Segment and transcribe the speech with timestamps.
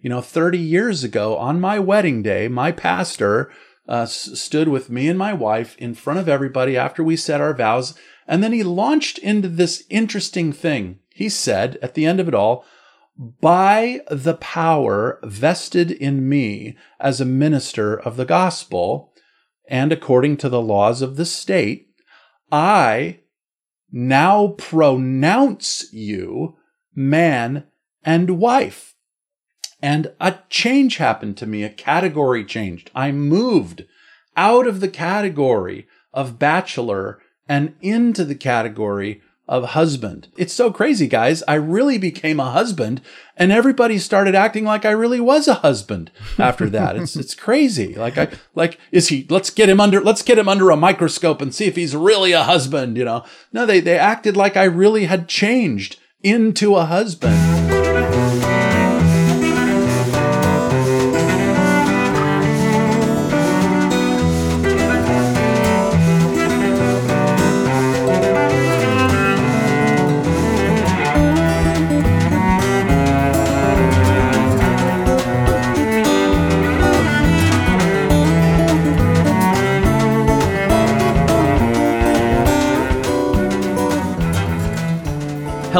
[0.00, 3.52] You know, 30 years ago on my wedding day, my pastor
[3.86, 7.52] uh, stood with me and my wife in front of everybody after we said our
[7.52, 7.94] vows.
[8.26, 11.00] And then he launched into this interesting thing.
[11.12, 12.64] He said at the end of it all,
[13.18, 19.12] by the power vested in me as a minister of the gospel,
[19.68, 21.88] and according to the laws of the state,
[22.50, 23.20] I
[23.92, 26.56] now pronounce you
[26.94, 27.64] man
[28.02, 28.94] and wife.
[29.82, 32.90] And a change happened to me, a category changed.
[32.94, 33.84] I moved
[34.36, 40.28] out of the category of bachelor and into the category of husband.
[40.36, 41.42] It's so crazy, guys.
[41.48, 43.00] I really became a husband
[43.36, 46.94] and everybody started acting like I really was a husband after that.
[46.94, 47.94] it's it's crazy.
[47.94, 51.42] Like I like is he let's get him under let's get him under a microscope
[51.42, 53.24] and see if he's really a husband, you know.
[53.52, 57.89] No, they they acted like I really had changed into a husband.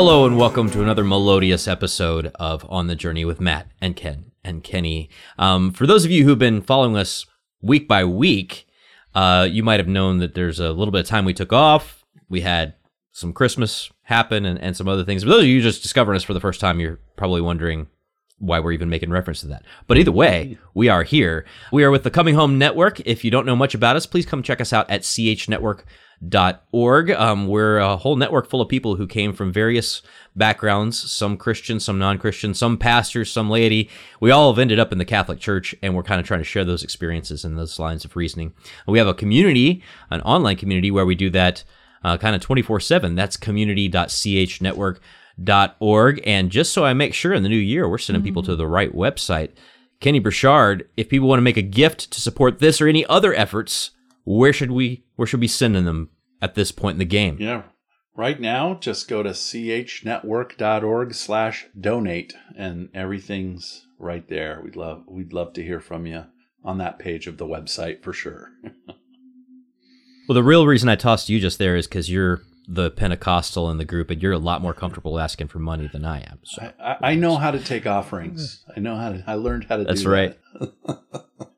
[0.03, 4.33] Hello and welcome to another melodious episode of On the Journey with Matt and Ken
[4.43, 5.11] and Kenny.
[5.39, 7.27] Um, for those of you who've been following us
[7.61, 8.67] week by week,
[9.15, 12.06] uh, you might have known that there's a little bit of time we took off.
[12.31, 12.77] We had
[13.12, 15.23] some Christmas happen and, and some other things.
[15.23, 17.87] For those of you just discovering us for the first time, you're probably wondering
[18.39, 19.67] why we're even making reference to that.
[19.87, 21.45] But either way, we are here.
[21.73, 23.01] We are with the Coming Home Network.
[23.01, 25.05] If you don't know much about us, please come check us out at
[26.22, 27.10] chnetwork.org.
[27.10, 30.02] Um, we're a whole network full of people who came from various
[30.36, 33.90] backgrounds, some Christian, some non-Christian, some pastors, some laity.
[34.20, 36.44] We all have ended up in the Catholic Church and we're kind of trying to
[36.44, 38.52] share those experiences and those lines of reasoning.
[38.86, 41.64] We have a community, an online community where we do that
[42.04, 43.16] uh, kind of 24-7.
[43.16, 46.20] That's community.chnetwork.org.
[46.25, 48.66] And just so I make sure in the new year, we're sending people to the
[48.66, 49.50] right website.
[50.00, 53.34] Kenny Burchard, if people want to make a gift to support this or any other
[53.34, 53.91] efforts,
[54.38, 56.10] where should we where should we send sending them
[56.41, 57.36] at this point in the game?
[57.41, 57.62] Yeah.
[58.16, 64.60] Right now, just go to chnetwork.org slash donate and everything's right there.
[64.62, 66.26] We'd love we'd love to hear from you
[66.64, 68.50] on that page of the website for sure.
[70.28, 73.78] Well, the real reason I tossed you just there is because you're the Pentecostal in
[73.78, 76.38] the group, and you're a lot more comfortable asking for money than I am.
[76.44, 78.64] So I, I know how to take offerings.
[78.76, 80.38] I know how to I learned how to That's do right.
[80.60, 81.00] that.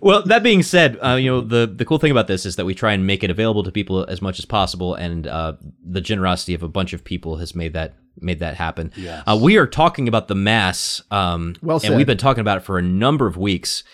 [0.00, 2.64] Well, that being said, uh, you know the the cool thing about this is that
[2.64, 6.00] we try and make it available to people as much as possible, and uh, the
[6.00, 8.92] generosity of a bunch of people has made that made that happen.
[8.96, 9.22] Yes.
[9.26, 12.60] Uh, we are talking about the mass, um, Well and we've been talking about it
[12.62, 13.84] for a number of weeks,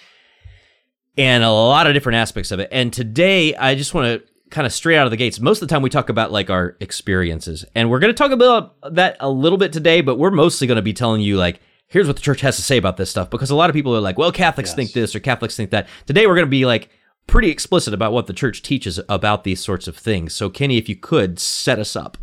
[1.16, 2.68] and a lot of different aspects of it.
[2.72, 5.40] And today, I just want to kind of straight out of the gates.
[5.40, 8.30] Most of the time, we talk about like our experiences, and we're going to talk
[8.30, 10.00] about that a little bit today.
[10.00, 11.60] But we're mostly going to be telling you like.
[11.94, 13.94] Here's what the church has to say about this stuff because a lot of people
[13.94, 14.74] are like, well, Catholics Yes.
[14.74, 15.86] think this or Catholics think that.
[16.06, 16.88] Today, we're going to be like
[17.28, 20.34] pretty explicit about what the church teaches about these sorts of things.
[20.34, 22.18] So, Kenny, if you could set us up.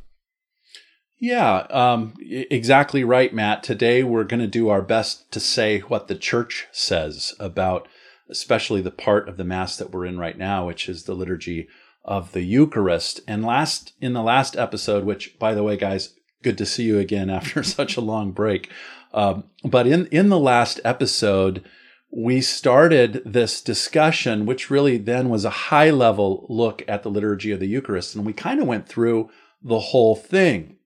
[1.21, 3.63] Yeah, um, exactly right, Matt.
[3.63, 7.87] Today we're going to do our best to say what the church says about,
[8.29, 11.69] especially the part of the mass that we're in right now, which is the liturgy
[12.03, 13.21] of the Eucharist.
[13.25, 16.99] And last in the last episode, which by the way, guys, good to see you
[16.99, 18.69] again after such a long break.
[19.13, 21.63] Um, but in in the last episode,
[22.11, 27.51] we started this discussion, which really then was a high level look at the liturgy
[27.51, 29.29] of the Eucharist, and we kind of went through
[29.61, 30.77] the whole thing.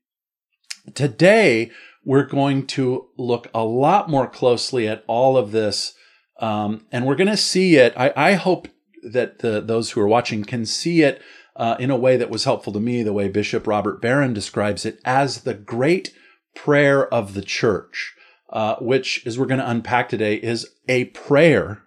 [0.93, 1.71] Today,
[2.03, 5.95] we're going to look a lot more closely at all of this,
[6.39, 7.93] um, and we're going to see it.
[7.97, 8.67] I, I hope
[9.03, 11.21] that the, those who are watching can see it
[11.55, 14.85] uh, in a way that was helpful to me, the way Bishop Robert Barron describes
[14.85, 16.13] it as the great
[16.55, 18.14] prayer of the church,
[18.49, 21.83] uh, which, as we're going to unpack today, is a prayer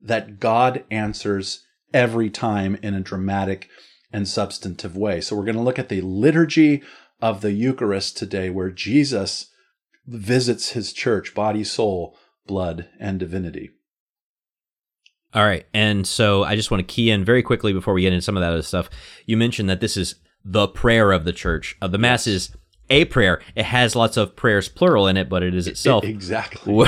[0.00, 3.68] that God answers every time in a dramatic
[4.12, 5.20] and substantive way.
[5.20, 6.82] So we're going to look at the liturgy
[7.20, 9.50] of the Eucharist today, where Jesus
[10.06, 12.16] visits his church, body, soul,
[12.46, 13.70] blood, and divinity.
[15.34, 15.66] All right.
[15.74, 18.36] And so I just want to key in very quickly before we get into some
[18.36, 18.88] of that other stuff.
[19.26, 21.76] You mentioned that this is the prayer of the church.
[21.82, 22.56] Uh, the Mass is
[22.90, 23.40] a prayer.
[23.54, 26.86] It has lots of prayers plural in it, but it is itself Exactly.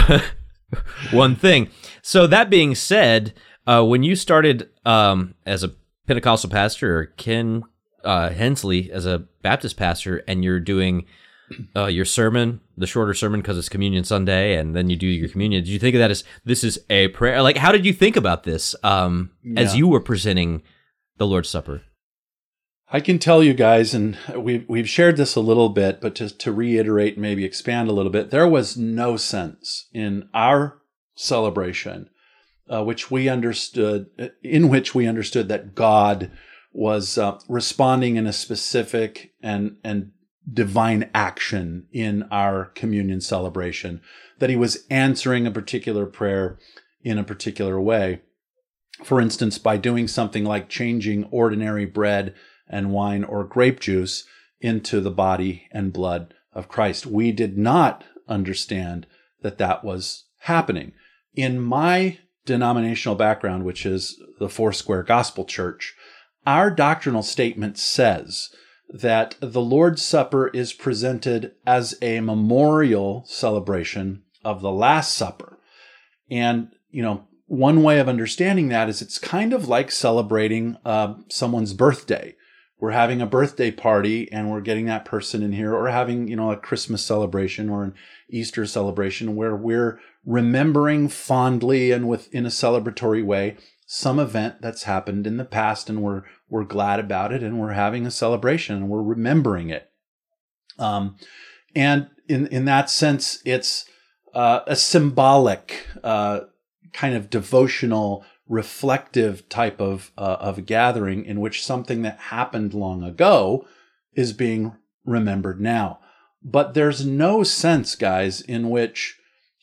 [1.11, 1.69] one thing.
[2.02, 3.35] So that being said,
[3.67, 5.73] uh, when you started um, as a
[6.06, 7.62] Pentecostal pastor, or Ken
[8.05, 11.06] uh, Hensley as a Baptist pastor, and you're doing
[11.76, 15.29] uh, your sermon, the shorter sermon because it's Communion Sunday, and then you do your
[15.29, 15.62] communion.
[15.62, 17.43] Did you think of that as this is a prayer?
[17.43, 20.62] Like, how did you think about this um, as you were presenting
[21.19, 21.82] the Lord's Supper?
[22.93, 26.29] I can tell you guys, and we've we've shared this a little bit, but to
[26.29, 30.81] to reiterate, and maybe expand a little bit, there was no sense in our
[31.15, 32.11] celebration,
[32.69, 36.33] uh, which we understood, in which we understood that God
[36.73, 40.11] was uh, responding in a specific and and
[40.53, 44.01] divine action in our communion celebration,
[44.41, 46.59] that He was answering a particular prayer
[47.05, 48.23] in a particular way.
[49.05, 52.35] For instance, by doing something like changing ordinary bread
[52.71, 54.25] and wine or grape juice
[54.61, 57.07] into the body and blood of Christ.
[57.07, 59.07] We did not understand
[59.43, 60.93] that that was happening.
[61.35, 65.95] In my denominational background, which is the Foursquare Gospel Church,
[66.47, 68.51] our doctrinal statement says
[68.89, 75.59] that the Lord's Supper is presented as a memorial celebration of the Last Supper.
[76.31, 81.15] And, you know, one way of understanding that is it's kind of like celebrating uh,
[81.29, 82.35] someone's birthday
[82.81, 86.37] we're having a birthday party and we're getting that person in here or having you
[86.37, 87.94] know a christmas celebration or an
[88.29, 93.56] easter celebration where we're remembering fondly and with in a celebratory way
[93.93, 97.73] some event that's happened in the past and we're we're glad about it and we're
[97.73, 99.91] having a celebration and we're remembering it.
[100.79, 101.17] Um,
[101.75, 103.87] and in in that sense it's
[104.33, 106.43] uh, a symbolic uh,
[106.93, 113.02] kind of devotional reflective type of uh, of gathering in which something that happened long
[113.02, 113.64] ago
[114.14, 114.76] is being
[115.06, 116.00] remembered now.
[116.43, 119.17] But there's no sense, guys, in which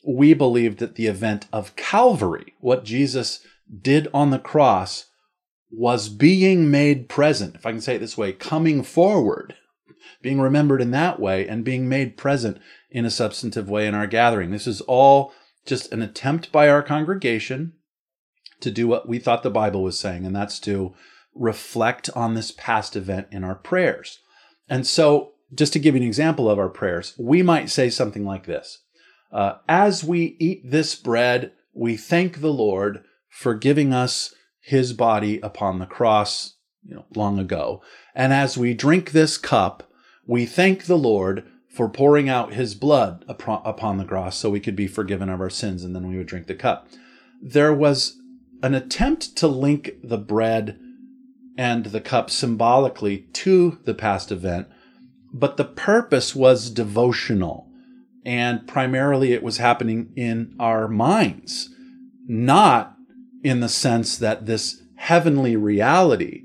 [0.06, 3.40] we believe that the event of Calvary, what Jesus
[3.82, 5.10] did on the cross,
[5.70, 9.54] was being made present, if I can say it this way, coming forward,
[10.22, 12.58] being remembered in that way, and being made present
[12.90, 14.50] in a substantive way in our gathering.
[14.50, 15.34] This is all
[15.66, 17.74] just an attempt by our congregation
[18.60, 20.94] to do what we thought the Bible was saying, and that's to
[21.34, 24.18] reflect on this past event in our prayers.
[24.68, 28.24] And so, just to give you an example of our prayers, we might say something
[28.24, 28.82] like this
[29.32, 35.40] uh, As we eat this bread, we thank the Lord for giving us his body
[35.40, 37.82] upon the cross you know, long ago.
[38.14, 39.90] And as we drink this cup,
[40.26, 44.74] we thank the Lord for pouring out his blood upon the cross so we could
[44.74, 46.88] be forgiven of our sins, and then we would drink the cup.
[47.40, 48.18] There was
[48.62, 50.78] an attempt to link the bread
[51.56, 54.68] and the cup symbolically to the past event,
[55.32, 57.68] but the purpose was devotional.
[58.24, 61.70] And primarily it was happening in our minds,
[62.26, 62.94] not
[63.42, 66.44] in the sense that this heavenly reality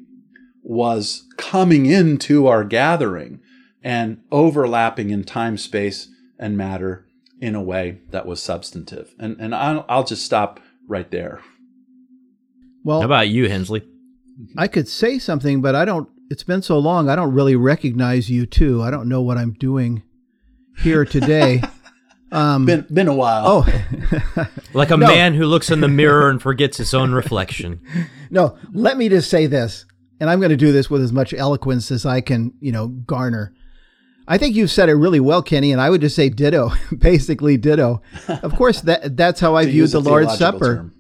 [0.62, 3.40] was coming into our gathering
[3.84, 6.08] and overlapping in time, space,
[6.40, 7.06] and matter
[7.42, 9.14] in a way that was substantive.
[9.20, 11.42] And, and I'll, I'll just stop right there.
[12.84, 13.84] Well, How about you, Hensley?
[14.58, 16.10] I could say something, but I don't.
[16.30, 17.10] It's been so long.
[17.10, 18.82] I don't really recognize you too.
[18.82, 20.04] I don't know what I'm doing
[20.80, 21.62] here today.
[22.32, 23.44] Um, Been, been a while.
[23.46, 25.06] oh, Like a No.
[25.06, 27.80] man who looks in the mirror and forgets his own reflection.
[28.32, 28.58] no.
[28.72, 29.86] Let me just say this,
[30.20, 32.88] and I'm going to do this with as much eloquence as I can, you know,
[32.88, 33.54] garner.
[34.28, 37.56] I think you've said it really well, Kenny, and I would just say ditto, basically
[37.58, 38.02] ditto.
[38.28, 40.78] Of course, that that's how I To viewed the Lord's Supper.
[40.78, 40.94] term.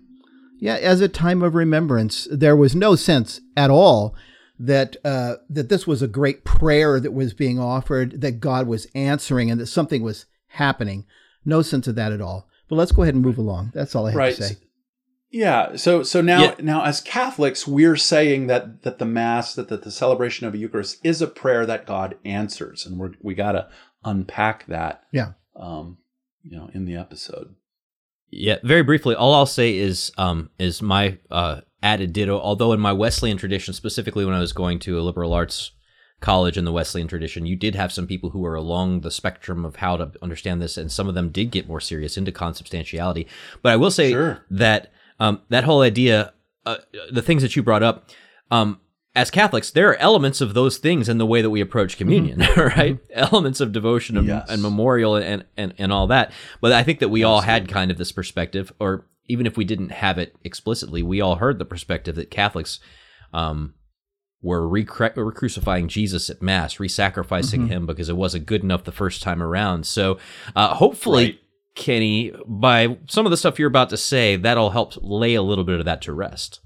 [0.63, 2.25] Yeah, as a time of remembrance.
[2.31, 4.15] There was no sense at all
[4.57, 8.87] that uh, that this was a great prayer that was being offered, that God was
[8.95, 11.05] answering, and that something was happening.
[11.43, 12.47] No sense of that at all.
[12.69, 13.71] But let's go ahead and move along.
[13.73, 14.35] That's all I have right.
[14.37, 14.55] to say.
[15.29, 15.75] Yeah.
[15.75, 16.55] So so now Yeah.
[16.59, 20.57] now as Catholics, we're saying that that the Mass, that, that the celebration of a
[20.57, 23.67] Eucharist is a prayer that God answers, and we're we gotta
[24.05, 25.03] unpack that.
[25.11, 25.33] Yeah.
[25.57, 25.97] Um,
[26.41, 27.55] you know, in the episode.
[28.35, 32.39] Yeah, very briefly, all I'll say is um is my uh added ditto.
[32.39, 35.71] Although in my Wesleyan tradition, specifically when I was going to a liberal arts
[36.19, 39.65] college in the Wesleyan tradition, you did have some people who were along the spectrum
[39.65, 43.27] of how to understand this, and some of them did get more serious into consubstantiality.
[43.61, 44.43] But I will say Sure.
[44.49, 46.33] that um that whole idea,
[46.65, 46.77] uh,
[47.11, 48.09] the things that you brought up,
[48.51, 48.79] um.
[49.15, 52.39] As Catholics, there are elements of those things in the way that we approach communion,
[52.57, 52.97] right?
[53.11, 54.49] Elements of devotion and, Yes.
[54.49, 56.31] and memorial and, and, and all that.
[56.61, 59.65] But I think that we all had kind of this perspective, or even if we
[59.65, 62.79] didn't have it explicitly, we all heard the perspective that Catholics
[63.33, 63.75] um,
[64.41, 69.21] were, were crucifying Jesus at Mass, re-sacrificing him because it wasn't good enough the first
[69.21, 69.85] time around.
[69.85, 70.17] So
[70.55, 71.39] uh, hopefully, Right.
[71.75, 75.63] Kenny, by some of the stuff you're about to say, that'll help lay a little
[75.63, 76.59] bit of that to rest.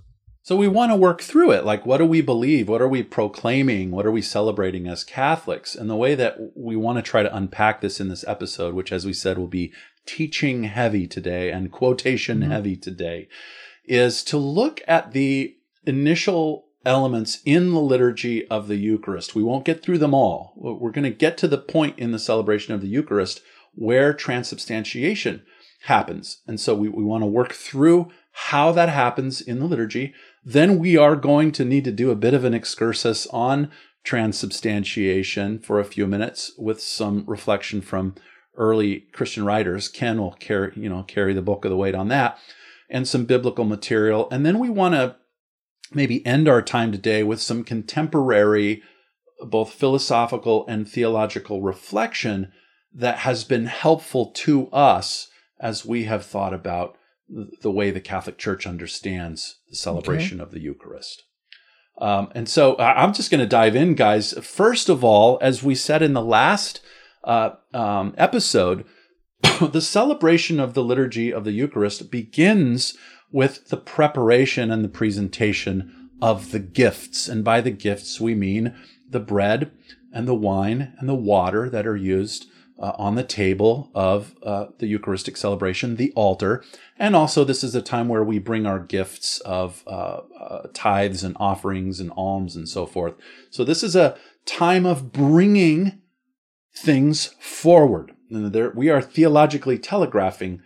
[0.47, 1.65] So we want to work through it.
[1.65, 2.69] Like, what do we believe?
[2.69, 3.91] What are we proclaiming?
[3.91, 5.75] What are we celebrating as Catholics?
[5.75, 8.93] And the way that we want to try to unpack this in this episode, which,
[8.93, 9.73] as we said, will be
[10.05, 12.51] teaching heavy today and quotation mm-hmm.
[12.51, 13.27] heavy today,
[13.83, 19.35] is to look at the initial elements in the liturgy of the Eucharist.
[19.35, 20.53] We won't get through them all.
[20.55, 23.41] We're going to get to the point in the celebration of the Eucharist
[23.75, 25.41] where transubstantiation
[25.81, 26.41] happens.
[26.47, 30.13] And so we, we want to work through how that happens in the liturgy.
[30.49, 33.69] Then we are going to need to do a bit of an excursus on
[34.05, 38.15] transubstantiation for a few minutes with some reflection from
[38.55, 39.89] early Christian writers.
[39.89, 42.39] Ken will carry, you know, carry the bulk of the weight on that
[42.89, 44.29] and some biblical material.
[44.31, 45.17] And then we want to
[45.91, 48.81] maybe end our time today with some contemporary,
[49.41, 52.53] both philosophical and theological reflection
[52.93, 55.27] that has been helpful to us
[55.59, 60.43] as we have thought about the way the Catholic Church understands the celebration okay.
[60.47, 61.23] of the Eucharist.
[61.99, 64.33] Um, and so I'm just going to dive in, guys.
[64.33, 66.81] First of all, as we said in the last
[67.23, 68.85] uh, um, episode,
[69.61, 72.95] the celebration of the liturgy of the Eucharist begins
[73.31, 77.27] with the preparation and the presentation of the gifts.
[77.27, 78.75] And by the gifts, we mean
[79.09, 79.71] the bread
[80.13, 82.47] and the wine and the water that are used
[82.79, 86.63] uh, on the table of uh, the Eucharistic celebration, the altar.
[86.97, 91.23] And also, this is a time where we bring our gifts of uh, uh tithes
[91.23, 93.15] and offerings and alms and so forth.
[93.49, 96.01] So, this is a time of bringing
[96.75, 98.13] things forward.
[98.29, 100.61] And there, we are theologically telegraphing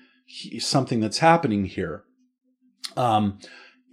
[0.60, 2.04] something that's happening here.
[2.96, 3.40] Um,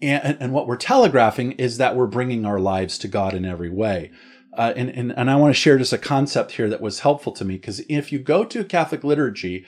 [0.01, 3.71] and, and what we're telegraphing is that we're bringing our lives to God in every
[3.71, 4.11] way.
[4.57, 7.33] Uh, and, and, and I want to share just a concept here that was helpful
[7.33, 9.65] to me because if you go to Catholic liturgy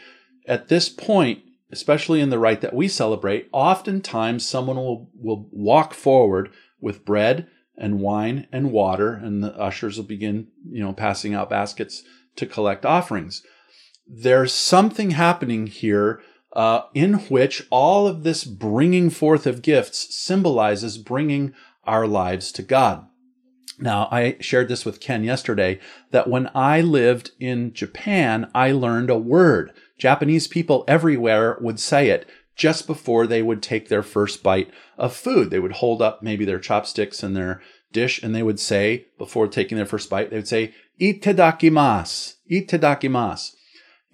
[0.46, 5.94] at this point, especially in the rite that we celebrate, oftentimes someone will, will walk
[5.94, 7.46] forward with bread
[7.76, 12.02] and wine and water, and the ushers will begin, you know, passing out baskets
[12.36, 13.42] to collect offerings.
[14.06, 16.20] There's something happening here
[16.52, 22.62] uh, in which all of this bringing forth of gifts symbolizes bringing our lives to
[22.62, 23.06] God.
[23.80, 29.08] Now, I shared this with Ken yesterday that when I lived in Japan, I learned
[29.08, 29.72] a word.
[29.98, 35.16] Japanese people everywhere would say it just before they would take their first bite of
[35.16, 35.50] food.
[35.50, 39.48] They would hold up maybe their chopsticks and their dish and they would say, before
[39.48, 43.54] taking their first bite, they would say, Itadakimasu, itadakimasu.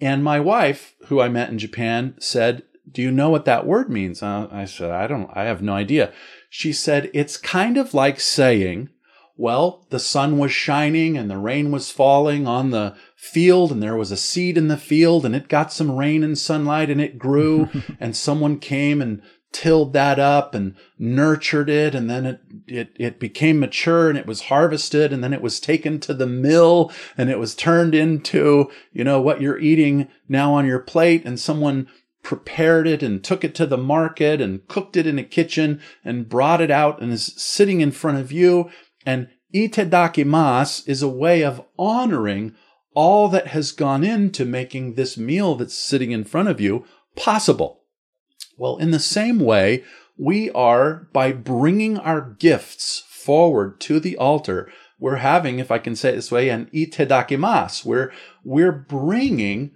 [0.01, 3.91] And my wife, who I met in Japan, said, Do you know what that word
[3.91, 4.23] means?
[4.23, 6.13] Uh, I said, I don't, I have no idea.
[6.49, 8.91] She said, It's kind of like saying,
[9.37, 13.97] well, the sun was shining and the rain was falling on the field, and there
[13.97, 17.19] was a seed in the field, and it got some rain and sunlight, and it
[17.19, 17.69] grew,
[18.01, 23.19] and someone came and tilled that up and nurtured it and then it, it it
[23.19, 27.31] became mature and it was harvested and then it was taken to the mill and
[27.31, 31.25] it was turned into you know what you're eating now on your plate.
[31.25, 31.89] And someone
[32.23, 36.29] prepared it and took it to the market and cooked it in a kitchen and
[36.29, 38.69] brought it out and is sitting in front of you
[39.07, 42.55] and itadakimasu is a way of honoring
[42.93, 46.85] all that has gone into making this meal that's sitting in front of you
[47.15, 47.83] possible
[48.57, 49.85] well, in the same way,
[50.17, 55.95] we are, by bringing our gifts forward to the altar, we're having, if I can
[55.95, 57.85] say it this way, an itadakimasu.
[57.85, 58.13] We're,
[58.45, 59.73] we're bringing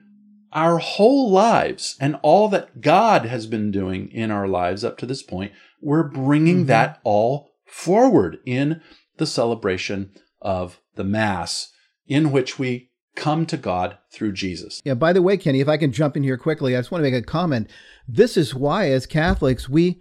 [0.52, 5.06] our whole lives and all that God has been doing in our lives up to
[5.06, 6.66] this point, we're bringing mm-hmm.
[6.66, 8.80] that all forward in
[9.20, 10.10] the celebration
[10.42, 11.72] of the Mass,
[12.08, 14.80] in which we come to God through Jesus.
[14.84, 17.04] Yeah, by the way, Kenny, if I can jump in here quickly, I just want
[17.04, 17.70] to make a comment.
[18.08, 20.00] This is why, as Catholics, we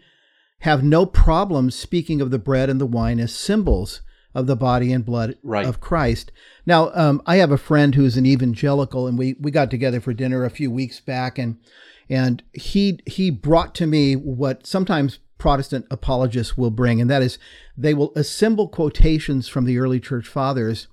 [0.62, 4.02] have no problem speaking of the bread and the wine as symbols
[4.34, 5.66] of the body and blood right.
[5.66, 6.32] of Christ.
[6.66, 10.14] Now, um, I have a friend who's an evangelical, and we we got together for
[10.14, 11.58] dinner a few weeks back, and
[12.10, 17.40] and he he brought to me what sometimes Protestant apologists will bring, and that is
[17.76, 20.88] they will assemble quotations from the early church fathers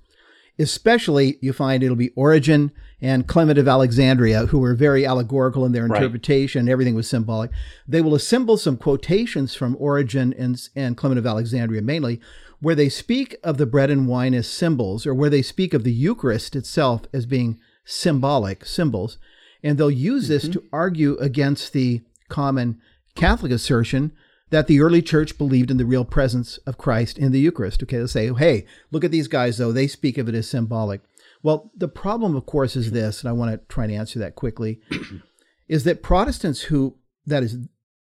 [0.59, 5.71] Especially, you find it'll be Origen and Clement of Alexandria, who were very allegorical in
[5.71, 6.65] their interpretation.
[6.65, 6.71] Right.
[6.71, 7.51] Everything was symbolic.
[7.87, 12.19] They will assemble some quotations from Origen and, and Clement of Alexandria mainly,
[12.59, 15.83] where they speak of the bread and wine as symbols, or where they speak of
[15.83, 19.19] the Eucharist itself as being symbolic symbols.
[19.61, 20.33] And they'll use mm-hmm.
[20.33, 22.81] this to argue against the common
[23.13, 24.11] Catholic assertion
[24.49, 27.83] that the early church believed in the real presence of Christ in the Eucharist.
[27.83, 29.71] Okay, they'll say, hey, look at these guys, though.
[29.71, 31.01] They speak of it as symbolic.
[31.43, 34.35] Well, the problem, of course, is this, and I want to try and answer that
[34.35, 34.79] quickly,
[35.67, 37.57] is that Protestants who, that is,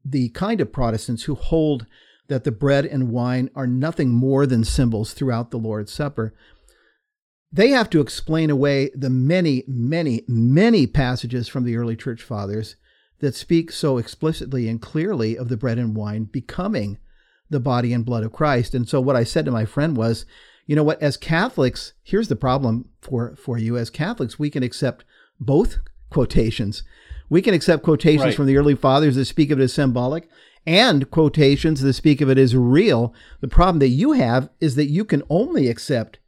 [0.04, 1.86] the kind of Protestants who hold
[2.28, 6.32] that the bread and wine are nothing more than symbols throughout the Lord's Supper.
[7.52, 12.76] They have to explain away the many, many, many passages from the early church fathers
[13.20, 16.98] that speak so explicitly and clearly of the bread and wine becoming
[17.48, 18.74] the body and blood of Christ.
[18.74, 20.24] And so what I said to my friend was,
[20.66, 23.76] you know what, as Catholics, here's the problem for, for you.
[23.76, 25.04] As Catholics, we can accept
[25.38, 25.78] both
[26.10, 26.82] quotations.
[27.28, 28.34] We can accept quotations Right.
[28.34, 30.28] from the early fathers that speak of it as symbolic
[30.66, 33.14] and quotations that speak of it as real.
[33.40, 36.18] The problem that you have is that you can only accept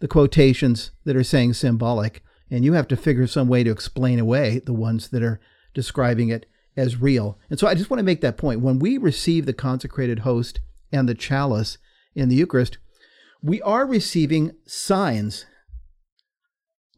[0.00, 4.18] the quotations that are saying symbolic, and you have to figure some way to explain
[4.18, 5.40] away the ones that are
[5.78, 6.44] describing it
[6.76, 7.38] as real.
[7.48, 8.62] And so I just want to make that point.
[8.62, 10.58] When we receive the consecrated host
[10.90, 11.78] and the chalice
[12.16, 12.78] in the Eucharist,
[13.40, 15.46] we are receiving signs.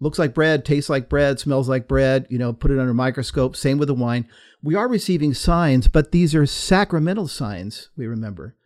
[0.01, 2.95] Looks like bread, tastes like bread, smells like bread, you know, put it under a
[2.95, 3.55] microscope.
[3.55, 4.27] Same with the wine.
[4.63, 8.57] We are receiving signs, but these are sacramental signs, we remember.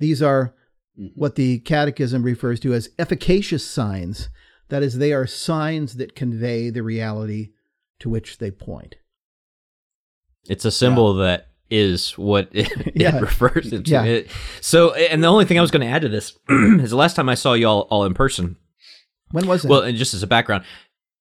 [0.00, 0.54] These are
[1.00, 1.18] mm-hmm.
[1.18, 4.28] what the Catechism refers to as efficacious signs.
[4.68, 7.52] That is, they are signs that convey the reality
[8.00, 8.96] to which they point.
[10.48, 13.16] It's a symbol that is what it, Yeah.
[13.16, 13.82] it refers to.
[13.84, 14.04] Yeah.
[14.04, 14.30] It-
[14.60, 17.14] so, and the only thing I was going to add to this is the last
[17.16, 18.56] time I saw you all, all in person.
[19.30, 19.68] When was it?
[19.68, 20.64] Well, and just as a background,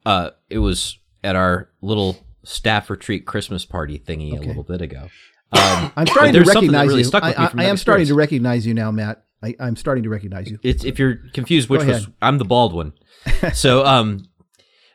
[0.06, 5.08] uh, it was at our little staff retreat Christmas party thingy a little bit ago.
[5.54, 7.40] Um, I'm starting to there's something that recognize really you.
[7.42, 9.26] I, I- I am starting to recognize you now, Matt.
[9.44, 10.60] I, I'm starting to recognize you.
[10.64, 12.08] it's if you're confused which was.
[12.22, 12.94] I'm the bald one.
[13.54, 14.24] so um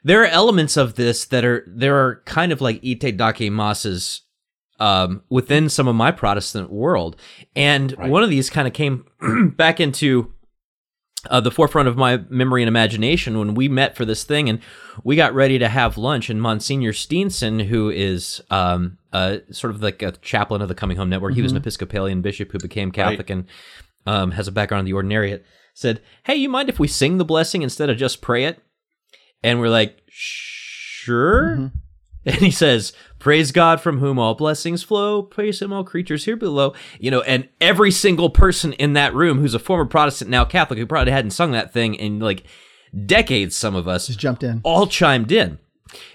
[0.07, 4.21] there are elements of this that are there are kind of like itadakimasus
[4.79, 7.17] um within some of my Protestant world.
[7.57, 8.09] And Right.
[8.11, 9.05] one of these kind of came
[9.57, 10.33] back into
[11.29, 14.61] uh, the forefront of my memory and imagination when we met for this thing and
[15.03, 19.83] we got ready to have lunch and Monsignor Steenson, who is um, uh, sort of
[19.83, 22.93] like a chaplain of the Coming Home Network, he was an Episcopalian bishop who became
[22.93, 23.47] Catholic and
[24.07, 25.43] um, has a background in the ordinariate,
[25.75, 28.61] said, Hey, you mind if we sing the blessing instead of just pray it?
[29.47, 31.57] And we're like, Sure.
[31.57, 31.67] Mm-hmm.
[32.27, 35.23] And he says, Praise God from whom all blessings flow.
[35.23, 36.75] Praise him, all creatures here below.
[36.99, 40.77] You know, and every single person in that room who's a former Protestant, now Catholic,
[40.81, 42.43] who probably hadn't sung that thing in like
[43.07, 44.61] decades, some of us, Just jumped in.
[44.65, 45.61] all chimed in.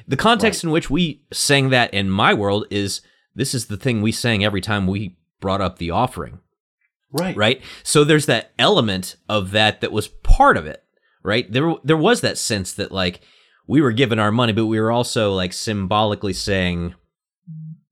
[0.05, 2.99] The context in which we sang that in my world is
[3.33, 6.39] this is the thing we sang every time we brought up the offering
[7.13, 7.37] Right.
[7.37, 7.61] right?
[7.83, 10.83] So there's that element of that that was part of it,
[11.23, 11.51] right?
[11.51, 13.21] There there was that sense that like
[13.67, 16.95] we were given our money, but we were also like symbolically saying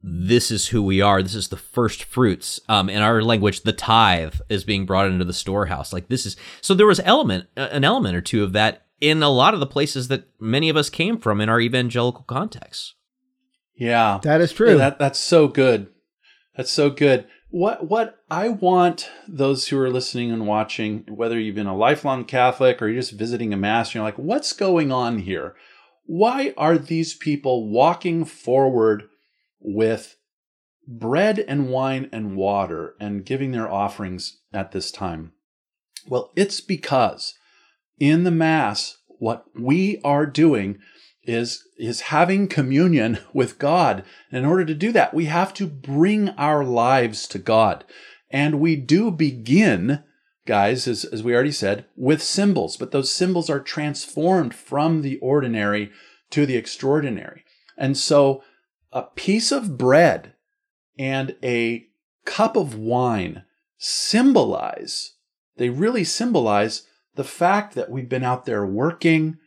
[0.02, 1.22] this is who we are.
[1.22, 2.60] This is the first fruits.
[2.70, 5.92] Um, in our language, the tithe is being brought into the storehouse.
[5.92, 9.30] Like this is so there was element an element or two of that in a
[9.30, 12.96] lot of the places that many of us came from in our evangelical context.
[13.76, 14.20] Yeah.
[14.24, 14.72] That is true.
[14.72, 15.88] Yeah, that that's so good.
[16.56, 17.26] That's so good.
[17.52, 22.26] What what I want those who are listening and watching, whether you've been a lifelong
[22.26, 25.56] Catholic or you're just visiting a mass, you're like, what's going on here?
[26.06, 29.10] Why are these people walking forward
[29.60, 30.16] with
[30.88, 35.34] bread and wine and water and giving their offerings at this time?
[36.08, 37.34] Well, it's because
[38.00, 40.80] in the mass, what we are doing
[41.30, 44.04] is is having communion with God.
[44.32, 47.86] And in order to do that, we have to bring our lives to God.
[48.32, 50.04] And we do begin,
[50.46, 55.18] guys, as, as we already said, with symbols, but those symbols are transformed from the
[55.20, 55.92] ordinary
[56.32, 57.46] to the extraordinary.
[57.78, 58.44] And so
[58.92, 60.34] a piece of bread
[60.98, 61.88] and a
[62.26, 63.44] cup of wine
[63.78, 65.14] symbolize,
[65.58, 69.38] they really symbolize the fact that we've been out there working,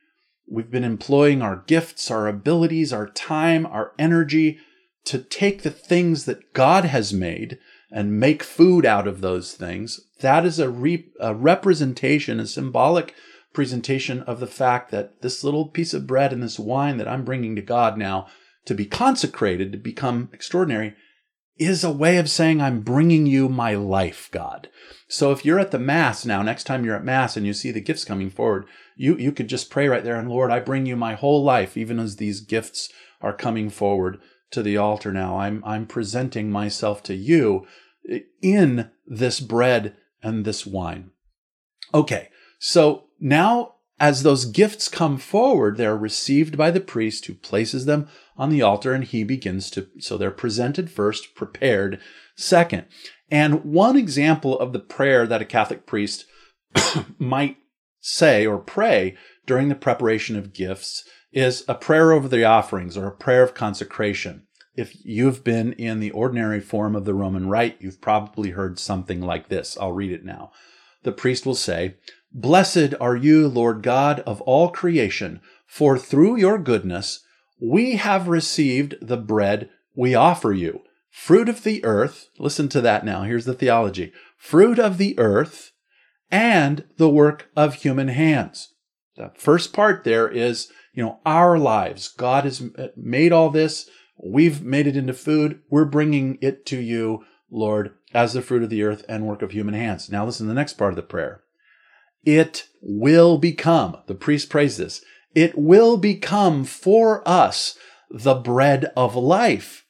[0.53, 4.59] We've been employing our gifts, our abilities, our time, our energy
[5.07, 7.59] to take the things that God has made
[7.91, 9.99] and make food out of those things.
[10.21, 13.15] That is a, re- a representation, a symbolic
[13.55, 17.25] presentation of the fact that this little piece of bread and this wine that I'm
[17.25, 18.27] bringing to God now
[18.67, 20.95] to be consecrated, to become extraordinary,
[21.57, 24.69] is a way of saying, I'm bringing you my life, God.
[25.09, 27.71] So if you're at the Mass now, next time you're at Mass and you see
[27.71, 30.87] the gifts coming forward, you, you could just pray right there, and Lord, I bring
[30.87, 35.39] you my whole life, even as these gifts are coming forward to the altar now.
[35.39, 37.67] I'm, I'm presenting myself to you
[38.41, 41.11] in this bread and this wine.
[41.95, 42.29] Okay,
[42.59, 48.09] so now as those gifts come forward, they're received by the priest who places them
[48.37, 52.01] on the altar and he begins to, so they're presented first, prepared
[52.37, 52.87] second.
[53.31, 56.27] And one example of the prayer that a Catholic priest
[57.19, 57.59] might
[58.03, 63.07] say or pray during the preparation of gifts is a prayer over the offerings or
[63.07, 64.43] a prayer of consecration.
[64.75, 69.21] if you've been in the ordinary form of the Roman Rite, you've probably heard something
[69.21, 69.77] like this.
[69.79, 70.51] I'll read it now.
[71.03, 71.97] The priest will say,
[72.33, 77.21] Blessed are you, Lord God of all creation, for through your goodness
[77.61, 82.29] we have received the bread we offer you, fruit of the earth.
[82.39, 83.25] Listen to that now.
[83.25, 85.72] Here's the theology fruit of the earth
[86.33, 88.73] and the work of human hands.
[89.17, 92.09] The first part there is, you know, our lives.
[92.09, 93.89] God has uh, made all this.
[94.25, 95.61] We've made it into food.
[95.71, 99.51] We're bringing it to you, Lord, as the fruit of the earth and work of
[99.51, 100.11] human hands.
[100.11, 101.43] Now listen to the next part of the prayer.
[102.25, 107.77] It will become, the priest prays this, it will become for us
[108.11, 109.85] the bread of life,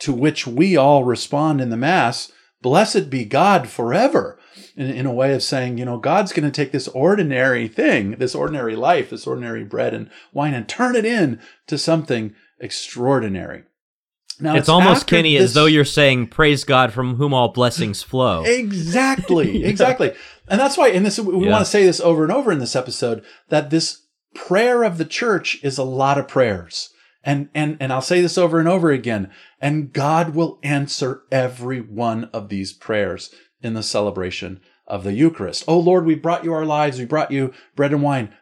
[0.00, 4.38] to which we all respond in the Mass, blessed be God forever.
[4.76, 8.12] In, in a way of saying, you know, God's going to take this ordinary thing,
[8.12, 13.64] this ordinary life, this ordinary bread and wine, and turn it in to something extraordinary.
[14.40, 15.44] Now it's, it's almost Kenny this...
[15.44, 20.14] as though you're saying, "Praise God, from whom all blessings flow." Exactly, exactly,
[20.46, 20.88] and that's why.
[20.88, 21.52] And this we yeah.
[21.52, 24.02] want to say this over and over in this episode that this
[24.34, 26.90] prayer of the church is a lot of prayers.
[27.24, 31.80] And, and, and I'll say this over and over again, and God will answer every
[31.80, 33.30] one of these prayers
[33.62, 35.64] in the celebration of the Eucharist.
[35.68, 36.98] Oh Lord, we brought you our lives.
[36.98, 38.34] We brought you bread and wine.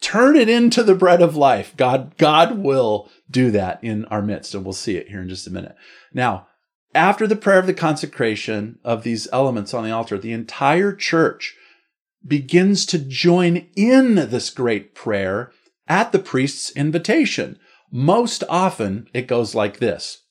[0.00, 1.76] Turn it into the bread of life.
[1.76, 5.46] God, God will do that in our midst, and we'll see it here in just
[5.46, 5.76] a minute.
[6.12, 6.48] Now,
[6.94, 11.54] after the prayer of the consecration of these elements on the altar, the entire church
[12.26, 15.52] begins to join in this great prayer
[15.86, 17.58] at the priest's invitation.
[17.90, 20.22] Most often it goes like this.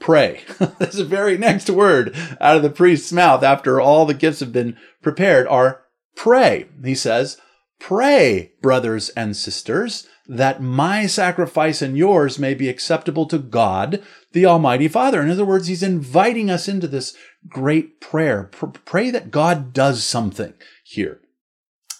[0.00, 0.42] Pray.
[0.58, 4.52] That's the very next word out of the priest's mouth after all the gifts have
[4.52, 5.82] been prepared are
[6.16, 6.66] pray.
[6.84, 7.38] He says,
[7.80, 14.46] Pray, brothers and sisters, that my sacrifice and yours may be acceptable to God, the
[14.46, 15.22] Almighty Father.
[15.22, 17.16] In other words, he's inviting us into this
[17.48, 18.50] great prayer.
[18.84, 21.20] pray that God does something here.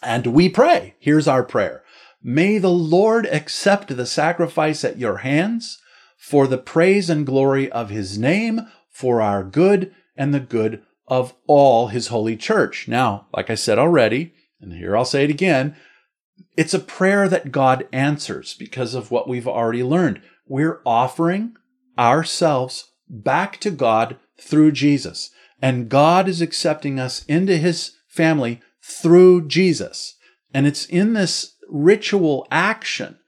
[0.03, 0.95] And we pray.
[0.99, 1.83] Here's our prayer.
[2.23, 5.81] May the Lord accept the sacrifice at your hands
[6.29, 8.61] for the praise and glory of his name,
[8.91, 12.87] for our good and the good of all his holy church.
[12.87, 15.75] Now, like I said already, and here I'll say it again,
[16.55, 20.21] it's a prayer that God answers because of what we've already learned.
[20.47, 21.55] We're offering
[21.99, 25.31] ourselves back to God through Jesus,
[25.63, 30.17] and God is accepting us into his family through Jesus.
[30.53, 33.19] And it's in this ritual action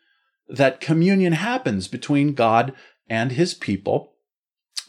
[0.51, 2.75] that communion happens between God
[3.11, 4.13] and his people,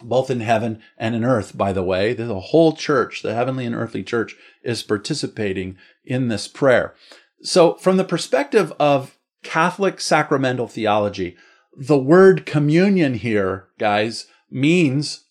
[0.01, 2.13] both in heaven and in earth, by the way.
[2.13, 6.95] The whole church, the heavenly and earthly church, is participating in this prayer.
[7.41, 11.35] So, from the perspective of Catholic sacramental theology,
[11.75, 15.25] the word communion here, guys, means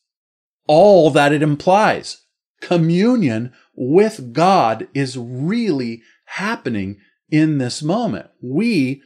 [0.67, 2.23] all that it implies.
[2.61, 6.99] Communion with God is really happening
[7.31, 8.29] in this moment.
[8.43, 9.03] We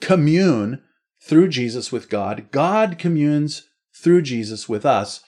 [0.00, 0.82] commune
[1.26, 2.48] through Jesus with God.
[2.50, 5.20] God communes through Jesus with us.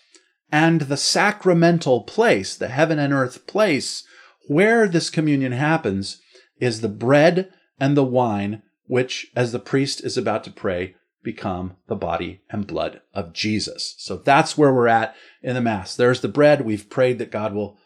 [0.50, 4.04] And the sacramental place, the heaven and earth place
[4.46, 6.20] where this communion happens
[6.58, 11.76] is the bread and the wine, which, as the priest is about to pray, become
[11.88, 13.94] the body and blood of Jesus.
[13.98, 15.94] So that's where we're at in the Mass.
[15.94, 16.64] There's the bread.
[16.64, 17.76] We've prayed that God will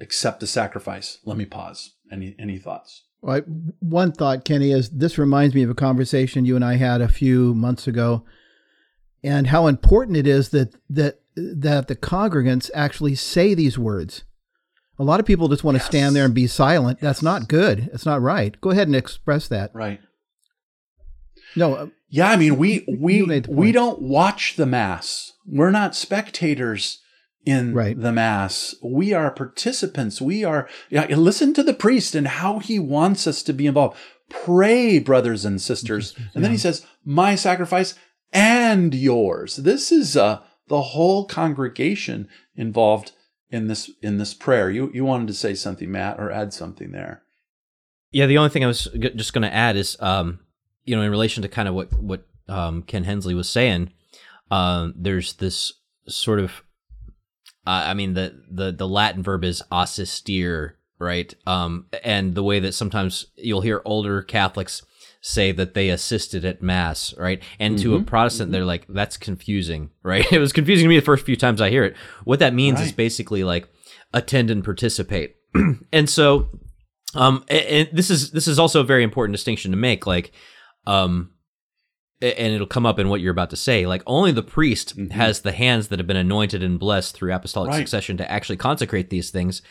[0.00, 1.18] accept the sacrifice.
[1.24, 1.94] Let me pause.
[2.12, 3.03] Any any thoughts?
[3.24, 3.40] Well,
[3.80, 7.08] one thought, Kenny, is this reminds me of a conversation you and I had a
[7.08, 8.22] few months ago,
[9.22, 14.24] and how important it is that that that the congregants actually say these words.
[14.98, 17.00] A lot of people just want to stand there and be silent.
[17.00, 17.88] That's not good.
[17.94, 18.60] It's not right.
[18.60, 19.70] Go ahead and express that.
[19.72, 20.00] Right.
[21.56, 21.74] No.
[21.74, 25.32] Uh, yeah, I mean, we we we don't watch the mass.
[25.46, 27.00] We're not spectators
[27.44, 27.98] in right.
[27.98, 28.74] the mass.
[28.82, 30.20] We are participants.
[30.20, 33.96] We are, yeah, listen to the priest and how he wants us to be involved.
[34.28, 36.14] Pray, brothers and sisters.
[36.18, 36.40] And yeah.
[36.42, 37.94] then he says, my sacrifice
[38.32, 39.56] and yours.
[39.56, 43.12] This is uh, the whole congregation involved
[43.50, 44.68] in this in this prayer.
[44.68, 47.22] You you wanted to say something, Matt, or add something there?
[48.10, 50.40] Yeah, the only thing I was just going to add is, um,
[50.84, 53.92] you know, in relation to kind of what what um, Ken Hensley was saying,
[54.50, 55.72] um, there's this
[56.08, 56.63] sort of
[57.66, 61.32] uh, I mean the the the Latin verb is assistere, right?
[61.46, 64.82] Um, and the way that sometimes you'll hear older Catholics
[65.26, 67.42] say that they assisted at mass, right?
[67.58, 67.82] And mm-hmm.
[67.82, 68.04] to a mm-hmm.
[68.04, 68.52] Protestant, mm-hmm.
[68.52, 70.30] they're like, that's confusing, right?
[70.30, 71.96] It was confusing to me the first few times I hear it.
[72.24, 72.86] What that means right.
[72.86, 73.68] is basically like
[74.12, 75.36] attend and participate.
[75.92, 76.50] and so,
[77.14, 80.06] um, and this is this is also a very important distinction to make.
[80.06, 80.32] Like,
[80.86, 81.30] um,
[82.24, 83.86] and it'll come up in what you're about to say.
[83.86, 85.10] Like only the priest mm-hmm.
[85.10, 87.78] has the hands that have been anointed and blessed through apostolic right.
[87.78, 89.62] succession to actually consecrate these things.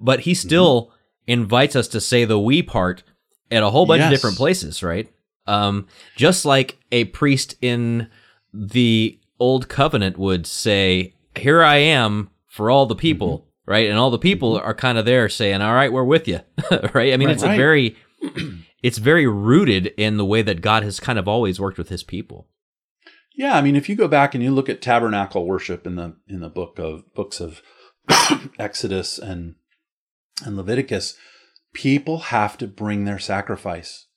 [0.00, 0.92] But he still mm-hmm.
[1.26, 3.02] invites us to say the we part
[3.50, 4.08] at a whole bunch yes.
[4.08, 5.08] of different places, right?
[5.46, 8.08] Um, just like a priest in
[8.52, 13.48] the old covenant would say, "Here I am for all the people." Mm-hmm.
[13.66, 14.66] Right, and all the people mm-hmm.
[14.66, 16.40] are kind of there saying, "All right, we're with you."
[16.92, 17.14] right?
[17.14, 17.54] I mean, right, it's right.
[17.54, 17.96] a very
[18.84, 22.02] it's very rooted in the way that God has kind of always worked with his
[22.02, 22.48] people.
[23.34, 26.16] Yeah, I mean, if you go back and you look at tabernacle worship in the
[26.28, 27.62] in the book of books of
[28.58, 29.54] Exodus and
[30.44, 31.16] and Leviticus,
[31.72, 34.08] people have to bring their sacrifice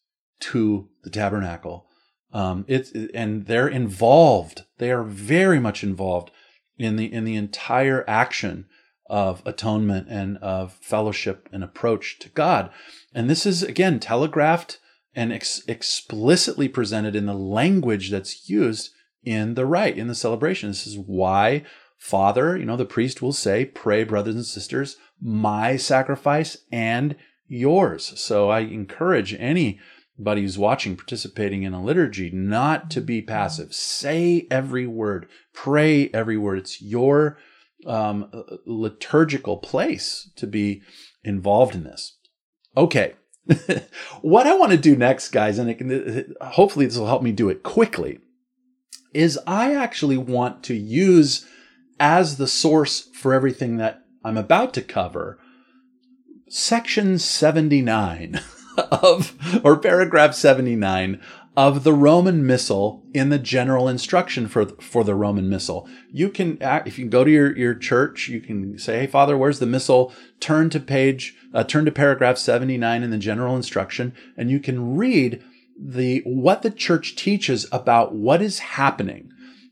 [0.42, 1.88] to the tabernacle.
[2.34, 4.66] Um, it's and they're involved.
[4.80, 6.30] They are very much involved
[6.78, 8.66] in the in the entire action
[9.10, 12.70] of atonement and of fellowship and approach to God.
[13.14, 14.80] And this is, again, telegraphed
[15.16, 18.92] and ex- explicitly presented in the language that's used
[19.24, 20.70] in the rite, in the celebration.
[20.70, 21.64] This is why
[21.98, 27.16] Father, you know, the priest will say, Pray, brothers and sisters, my sacrifice and
[27.48, 28.20] yours.
[28.20, 33.30] So I encourage anybody who's watching, participating in a liturgy, not to be mm-hmm.
[33.30, 33.74] passive.
[33.74, 36.60] Say every word, pray every word.
[36.60, 37.38] It's your
[37.86, 38.32] um,
[38.66, 40.82] liturgical place to be
[41.24, 42.18] involved in this.
[42.76, 43.14] Okay.
[44.22, 47.50] what I want to do next, guys, and Ken, hopefully this will help me do
[47.50, 48.20] it quickly,
[49.14, 51.46] is I actually want to use
[52.00, 55.40] as the source for everything that I'm about to cover
[56.50, 58.40] section 79
[58.78, 61.22] of, or paragraph 79
[61.58, 65.90] of the Roman Missal in the general instruction for for the Roman Missal.
[66.12, 69.58] You can, if you go to your, your church, you can say, "Hey, Father, where's
[69.58, 74.14] the Missal?" Turn to page, uh, turn to paragraph seventy nine in the general instruction,
[74.38, 75.44] and you can read
[75.76, 79.32] the what the church teaches about what is happening.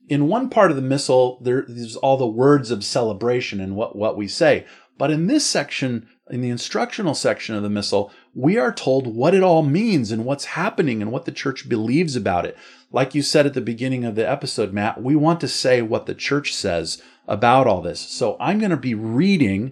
[0.10, 4.18] In one part of the Missal, there's all the words of celebration and what what
[4.18, 4.66] we say,
[4.98, 9.34] but in this section, in the instructional section of the Missal, we are told what
[9.34, 12.58] it all means and what's happening and what the church believes about it.
[12.92, 16.06] Like you said at the beginning of the episode, Matt, we want to say what
[16.06, 18.02] the church says about all this.
[18.02, 19.72] So I'm going to be reading,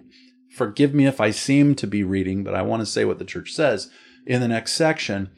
[0.50, 3.24] forgive me if I seem to be reading, but I want to say what the
[3.26, 3.90] church says
[4.26, 5.30] in the next section,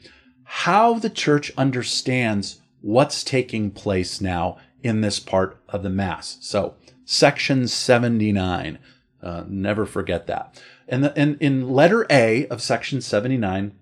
[0.43, 6.37] how the church understands what's taking place now in this part of the Mass.
[6.39, 8.79] So, section 79.
[9.21, 10.61] Uh, never forget that.
[10.87, 13.73] And, the, and in letter A of section 79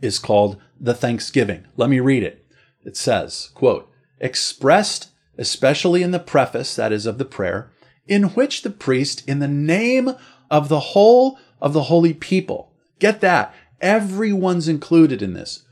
[0.00, 1.66] is called the Thanksgiving.
[1.76, 2.46] Let me read it.
[2.84, 7.70] It says, quote, expressed especially in the preface, that is of the prayer,
[8.06, 10.10] in which the priest, in the name
[10.50, 15.64] of the whole of the holy people, get that, everyone's included in this,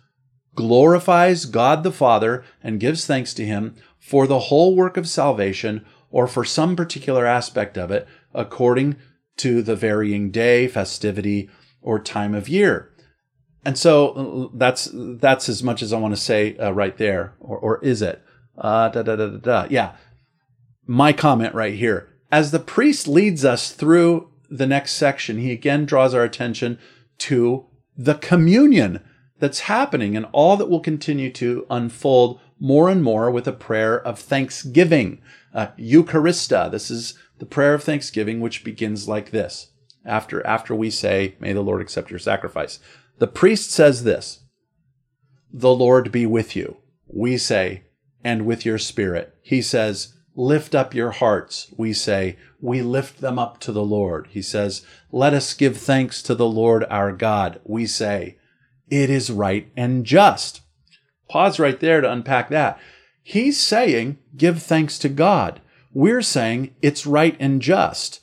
[0.54, 5.85] glorifies God the Father and gives thanks to him for the whole work of salvation
[6.11, 8.96] or for some particular aspect of it according
[9.38, 11.51] to the varying day, festivity,
[11.83, 12.90] or time of year.
[13.64, 17.35] And so uh, that's that's as much as I want to say uh, right there,
[17.40, 18.23] or, or is it?
[18.57, 19.66] Uh, da, da, da, da, da.
[19.70, 19.97] Yeah,
[20.87, 22.11] my comment right here.
[22.31, 26.79] As the priest leads us through the next section, he again draws our attention
[27.18, 27.66] to
[27.97, 29.01] the communion
[29.38, 34.01] that's happening and all that will continue to unfold more and more with a prayer
[34.01, 35.20] of thanksgiving.
[35.53, 36.70] Uh, Eucharistia.
[36.70, 39.73] This is the prayer of thanksgiving, which begins like this
[40.05, 42.79] after, after we say, May the Lord accept your sacrifice.
[43.18, 44.40] The priest says this
[45.53, 46.79] The Lord be with you.
[47.07, 47.85] We say,
[48.25, 49.37] and with your spirit.
[49.42, 51.73] He says, Lift up your hearts.
[51.77, 54.29] We say, We lift them up to the Lord.
[54.31, 57.61] He says, Let us give thanks to the Lord our God.
[57.64, 58.38] We say,
[58.88, 60.62] It is right and just.
[61.29, 62.81] Pause right there to unpack that.
[63.23, 65.61] He's saying, Give thanks to God.
[65.94, 68.20] We're saying it's right and just.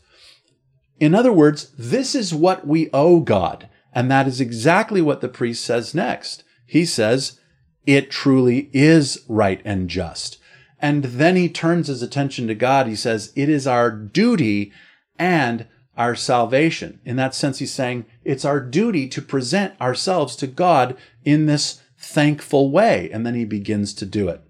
[0.99, 3.67] In other words, this is what we owe God.
[3.93, 6.43] And that is exactly what the priest says next.
[6.67, 7.39] He says,
[7.86, 10.38] it truly is right and just.
[10.79, 12.88] And then he turns his attention to God.
[12.88, 14.71] He says, it is our duty
[15.17, 16.99] and our salvation.
[17.05, 21.81] In that sense, he's saying it's our duty to present ourselves to God in this
[21.97, 23.10] thankful way.
[23.12, 24.41] And then he begins to do it.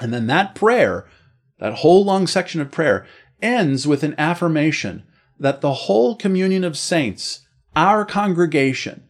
[0.00, 1.06] And then that prayer
[1.60, 3.06] that whole long section of prayer
[3.40, 5.04] ends with an affirmation
[5.38, 7.46] that the whole communion of saints,
[7.76, 9.04] our congregation,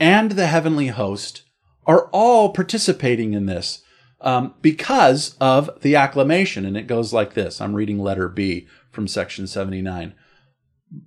[0.00, 1.42] and the heavenly host
[1.86, 3.82] are all participating in this
[4.20, 6.64] um, because of the acclamation.
[6.64, 10.14] And it goes like this I'm reading letter B from section 79.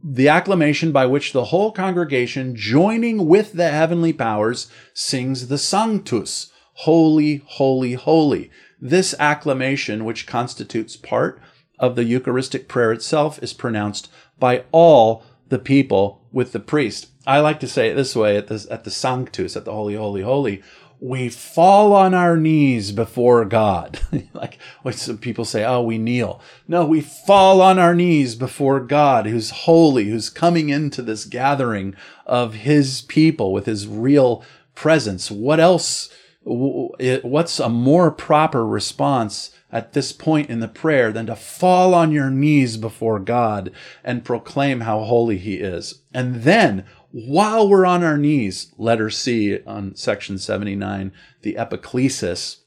[0.04, 6.52] The acclamation by which the whole congregation, joining with the heavenly powers, sings the Sanctus,
[6.74, 8.50] Holy, holy, holy.
[8.82, 11.39] This acclamation, which constitutes part
[11.78, 17.10] of the Eucharistic prayer itself, is pronounced by all the people with the priest.
[17.28, 19.96] I like to say it this way at the, at the Sanctus, at the Holy,
[19.96, 20.63] Holy, Holy.
[21.00, 24.00] We fall on our knees before God.
[24.34, 26.41] like what some people say, oh, we kneel.
[26.67, 31.96] No, we fall on our knees before God, who's holy, who's coming into this gathering
[32.26, 35.30] of his people with his real presence.
[35.30, 36.10] What else?
[36.43, 42.12] What's a more proper response at this point in the prayer than to fall on
[42.12, 43.71] your knees before God
[44.04, 46.01] and proclaim how holy He is.
[46.13, 52.58] And then, while we're on our knees, letter C on section 79, the epiclesis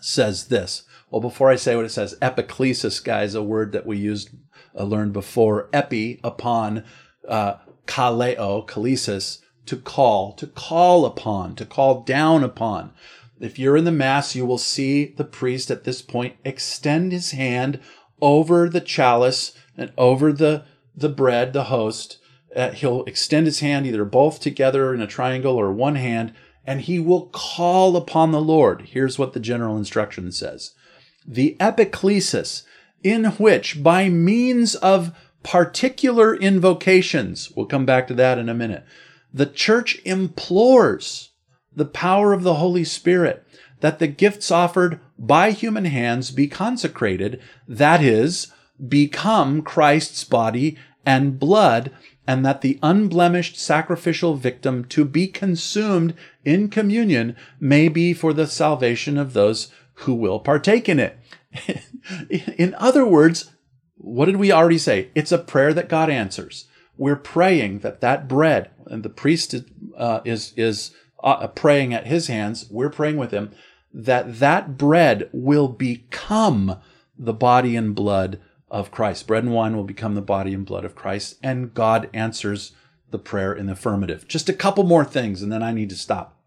[0.00, 0.84] says this.
[1.10, 4.30] Well, before I say what it says, epiclesis, guys, a word that we used,
[4.78, 6.84] uh, learned before, epi, upon,
[7.28, 12.92] uh, kaleo, kalesis, to call, to call upon, to call down upon.
[13.40, 17.32] If you're in the Mass, you will see the priest at this point extend his
[17.32, 17.80] hand
[18.20, 22.18] over the chalice and over the, the bread, the host.
[22.54, 26.32] Uh, he'll extend his hand either both together in a triangle or one hand,
[26.64, 28.82] and he will call upon the Lord.
[28.82, 30.74] Here's what the general instruction says
[31.26, 32.62] The epiclesis,
[33.02, 38.84] in which, by means of particular invocations, we'll come back to that in a minute,
[39.32, 41.30] the church implores
[41.74, 43.46] the power of the Holy Spirit,
[43.80, 48.52] that the gifts offered by human hands be consecrated, that is,
[48.88, 51.90] become Christ's body and blood,
[52.26, 56.14] and that the unblemished sacrificial victim to be consumed
[56.44, 61.18] in communion may be for the salvation of those who will partake in it.
[62.30, 63.50] in other words,
[63.96, 65.10] what did we already say?
[65.14, 66.66] It's a prayer that God answers.
[66.96, 69.54] We're praying that that bread, and the priest
[69.96, 73.52] uh, is is uh, praying at his hands, we're praying with him,
[73.92, 76.80] that that bread will become
[77.18, 79.26] the body and blood of Christ.
[79.26, 82.72] Bread and wine will become the body and blood of Christ, and God answers
[83.10, 84.26] the prayer in the affirmative.
[84.26, 86.40] Just a couple more things, and then I need to stop.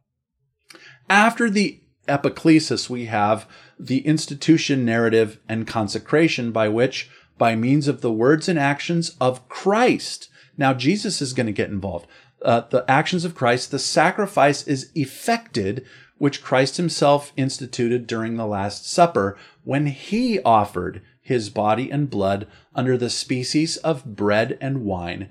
[1.10, 3.48] After the epiclesis, we have
[3.80, 9.48] the institution, narrative, and consecration by which, by means of the words and actions of
[9.48, 12.08] Christ, now Jesus is going to get involved
[12.46, 15.86] uh, the actions of Christ, the sacrifice is effected,
[16.18, 22.48] which Christ himself instituted during the Last Supper when he offered his body and blood
[22.76, 25.30] under the species of bread and wine,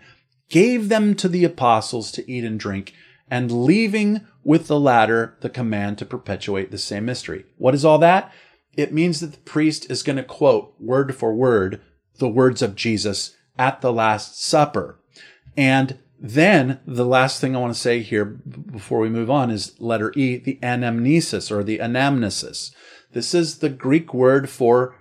[0.49, 2.93] gave them to the apostles to eat and drink,
[3.31, 7.45] and leaving with the latter the command to perpetuate the same mystery.
[7.57, 8.33] What is all that?
[8.77, 11.81] It means that the priest is going to quote word for word
[12.19, 14.99] the words of Jesus at the Last Supper.
[15.57, 19.79] And then the last thing I want to say here before we move on is
[19.81, 22.73] letter E, the anamnesis or the anamnesis.
[23.13, 24.97] This is the Greek word for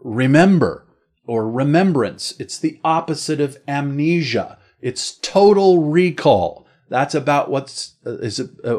[0.00, 0.86] remember
[1.26, 2.34] or remembrance.
[2.38, 4.58] It's the opposite of amnesia.
[4.80, 6.66] It's total recall.
[6.88, 8.78] That's about what's uh, is uh,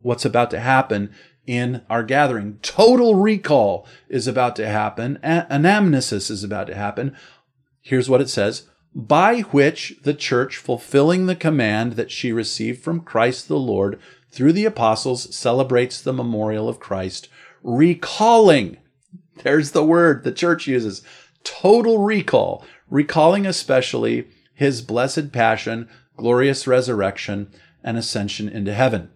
[0.00, 1.14] what's about to happen
[1.46, 2.58] in our gathering.
[2.62, 5.18] Total recall is about to happen.
[5.22, 7.16] A- anamnesis is about to happen.
[7.80, 13.00] Here's what it says by which the church, fulfilling the command that she received from
[13.00, 13.98] Christ the Lord
[14.30, 17.28] through the apostles, celebrates the memorial of Christ,
[17.62, 18.76] recalling.
[19.42, 21.02] There's the word the church uses
[21.42, 27.50] total recall, recalling especially his blessed passion, glorious resurrection,
[27.82, 29.10] and ascension into heaven.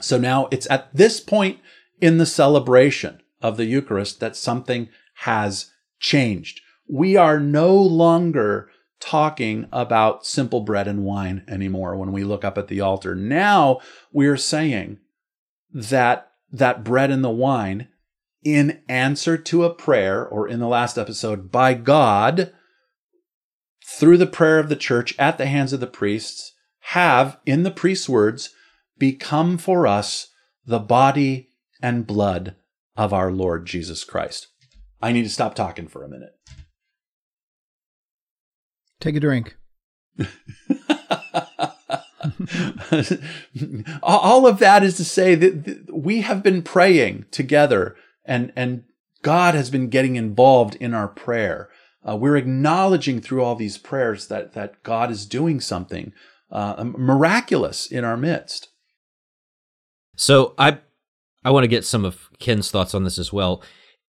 [0.00, 1.58] So now it's at this point
[2.00, 6.60] in the celebration of the Eucharist that something has changed.
[6.88, 8.70] We are no longer
[9.00, 13.14] talking about simple bread and wine anymore when we look up at the altar.
[13.14, 13.80] Now
[14.12, 14.98] we're saying
[15.72, 17.88] that that bread and the wine
[18.42, 22.52] in answer to a prayer or in the last episode by God
[23.84, 26.52] through the prayer of the church at the hands of the priests
[26.84, 28.50] have in the priest's words
[28.98, 30.28] become for us
[30.66, 31.50] the body
[31.82, 32.54] and blood
[32.96, 34.48] of our Lord Jesus Christ.
[35.02, 36.39] I need to stop talking for a minute.
[39.00, 39.56] Take a drink.
[44.02, 48.84] All of that is to say that we have been praying together and, and
[49.22, 51.70] God has been getting involved in our prayer.
[52.06, 56.12] Uh, we're acknowledging through all these prayers that, that God is doing something
[56.50, 58.68] uh, miraculous in our midst.
[60.16, 60.78] So I
[61.44, 63.62] I want to get some of Ken's thoughts on this as well.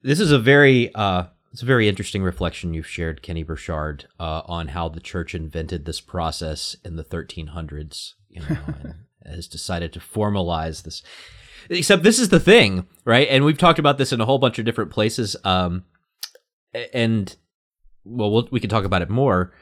[0.03, 4.43] This is a very uh, it's a very interesting reflection you've shared, Kenny Burchard, uh,
[4.47, 8.95] on how the church invented this process in the 1300s, you know, and
[9.27, 11.03] has decided to formalize this.
[11.69, 13.29] Except this is the thing, right?
[13.29, 15.37] And we've talked about this in a whole bunch of different places.
[15.45, 15.85] Um,
[16.95, 17.35] and
[18.05, 19.53] well, we'll we can talk about it more.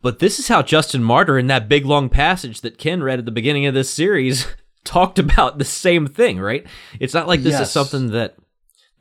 [0.00, 3.24] But this is how Justin Martyr, in that big long passage that Ken read at
[3.24, 4.46] the beginning of this series,
[4.84, 6.66] talked about the same thing, right?
[6.98, 7.68] It's not like this Yes.
[7.68, 8.34] is something that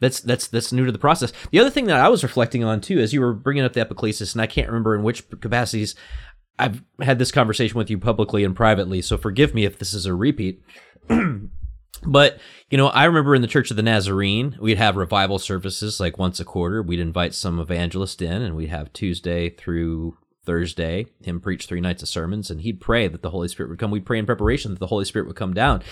[0.02, 1.32] that's that's that's new to the process.
[1.52, 3.86] The other thing that I was reflecting on too, as you were bringing up the
[3.86, 5.96] epiclesis, and I can't remember in which capacities
[6.60, 10.06] I've had this conversation with you publicly and privately, so forgive me if this is
[10.06, 10.62] a repeat.
[12.04, 12.40] But,
[12.72, 16.18] you know, I remember in the Church of the Nazarene, we'd have revival services like
[16.18, 16.82] once a quarter.
[16.82, 22.02] We'd invite some evangelist in and we'd have Tuesday through Thursday, him preach three nights
[22.02, 23.92] of sermons and he'd pray that the Holy Spirit would come.
[23.92, 25.84] We'd pray in preparation that the Holy Spirit would come down.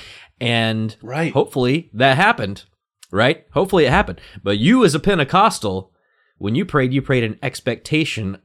[0.41, 1.31] And Right.
[1.31, 2.63] hopefully that happened,
[3.11, 3.45] right?
[3.51, 4.21] Hopefully it happened.
[4.43, 5.91] But you as a Pentecostal,
[6.37, 8.37] when you prayed, you prayed in expectation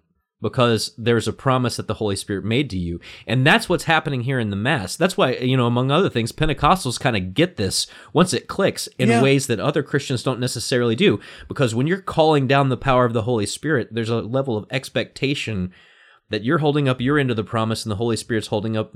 [0.43, 3.01] because there's a promise that the Holy Spirit made to you.
[3.27, 4.95] And that's what's happening here in the Mass.
[4.95, 8.87] That's why, you know, among other things, Pentecostals kind of get this once it clicks
[8.99, 9.23] in Yeah.
[9.23, 11.19] ways that other Christians don't necessarily do.
[11.49, 14.67] Because when you're calling down the power of the Holy Spirit, there's a level of
[14.71, 15.73] expectation
[16.29, 18.95] that you're holding up your end of the promise and the Holy Spirit's holding up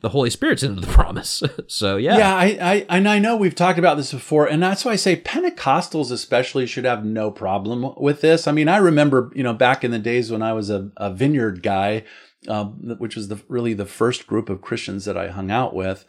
[0.00, 1.42] the Holy Spirit's of the promise.
[1.66, 2.18] so, yeah.
[2.18, 4.96] Yeah, I, I and I know we've talked about this before, and that's why I
[4.96, 8.46] say Pentecostals especially should have no problem with this.
[8.46, 11.12] I mean, I remember you know back in the days when I was a, a
[11.12, 12.04] vineyard guy,
[12.46, 16.04] um, which was the really the first group of Christians that I hung out with.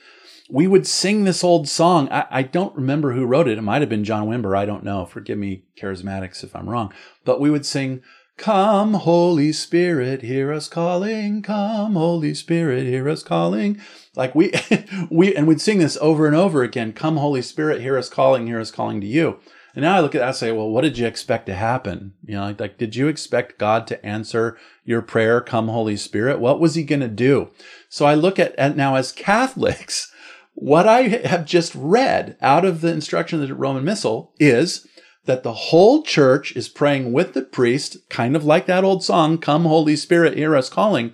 [0.51, 2.09] We would sing this old song.
[2.09, 3.59] I, I don't remember who wrote it.
[3.59, 4.57] It might have been John Wimber.
[4.57, 5.05] I don't know.
[5.05, 6.91] Forgive me, charismatics, if I'm wrong.
[7.23, 8.01] But we would sing,
[8.39, 11.41] Come, Holy Spirit, hear us calling.
[11.41, 13.81] Come, Holy Spirit, hear us calling.
[14.15, 14.53] Like we,
[15.11, 16.93] we, and we'd sing this over and over again.
[16.93, 19.39] Come, Holy Spirit, hear us calling, hear us calling to you.
[19.75, 22.13] And now I look at that and say, well, what did you expect to happen?
[22.25, 26.39] You know, like, like, did you expect God to answer your prayer, come, Holy Spirit?
[26.39, 27.49] What was he going to do?
[27.89, 30.13] So I look at, at now as Catholics,
[30.53, 34.87] what I have just read out of the instruction of the Roman Missal is
[35.29, 39.37] that the whole church is praying with the priest, kind of like that old song,
[39.37, 41.13] Come, Holy Spirit, hear us calling.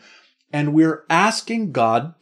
[0.53, 2.15] And we're asking God,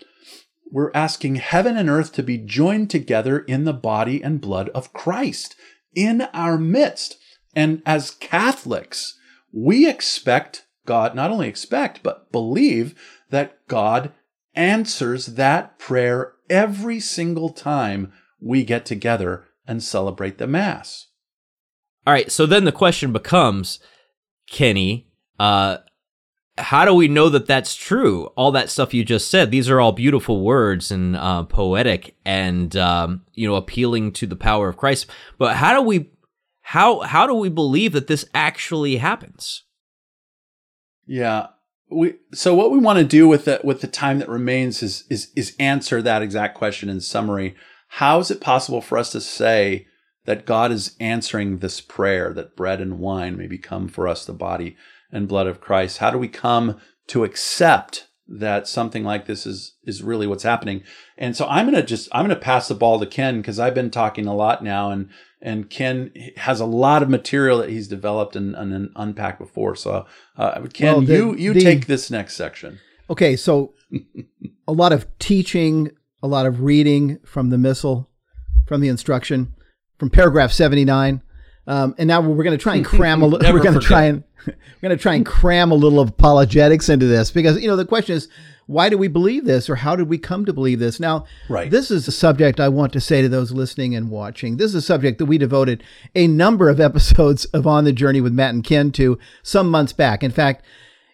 [0.72, 4.92] we're asking heaven and earth to be joined together in the body and blood of
[4.92, 5.56] Christ
[5.94, 7.20] in our midst.
[7.56, 9.20] And as Catholics,
[9.52, 12.96] we expect God, not only expect, but believe
[13.30, 14.12] that God
[14.56, 21.10] answers that prayer every single time we get together and celebrate the Mass.
[22.06, 22.32] All right.
[22.32, 23.80] So then the question becomes,
[24.48, 25.08] Kenny,
[25.40, 25.78] uh,
[26.58, 28.28] how do we know that that's true?
[28.36, 32.76] All that stuff you just said, these are all beautiful words and uh, poetic and
[32.76, 35.08] um, you know appealing to the power of Christ.
[35.38, 36.12] But how do we
[36.62, 39.64] how how do we believe that this actually happens?
[41.08, 41.48] Yeah.
[41.90, 45.06] We so what we want to do with the with the time that remains is
[45.10, 47.56] is is answer that exact question in summary.
[47.88, 49.88] How is it possible for us to say
[50.26, 54.34] that God is answering this prayer that bread and wine may become for us the
[54.34, 54.76] body
[55.12, 55.98] and blood of Christ?
[56.00, 60.84] How do we come to accept that something like this is is really what's happening?
[61.18, 63.60] And so I'm going to just I'm going to pass the ball to Ken because
[63.60, 65.10] I've been talking a lot now and
[65.42, 69.76] and Ken has a lot of material that he's developed and, and unpacked before.
[69.76, 70.06] So,
[70.38, 72.80] uh, Ken, Well, the- you you the- take this next section.
[73.10, 73.74] Okay, so
[74.66, 75.92] a lot of teaching,
[76.24, 78.10] a lot of reading from the missal,
[78.66, 79.54] from the instruction,
[79.98, 81.22] from paragraph seventy nine,
[81.68, 83.54] um, and now we're going to try and cram a little.
[83.54, 84.56] We're going to try and we're
[84.90, 87.86] going to try and cram a little of apologetics into this because you know the
[87.86, 88.28] question is
[88.66, 91.00] why do we believe this or how did we come to believe this?
[91.00, 91.70] Now, Right.
[91.70, 94.58] this is a subject I want to say to those listening and watching.
[94.58, 95.84] This is a subject that we devoted
[96.16, 99.94] a number of episodes of On the Journey with Matt and Ken to some months
[99.94, 100.24] back.
[100.24, 100.64] In fact,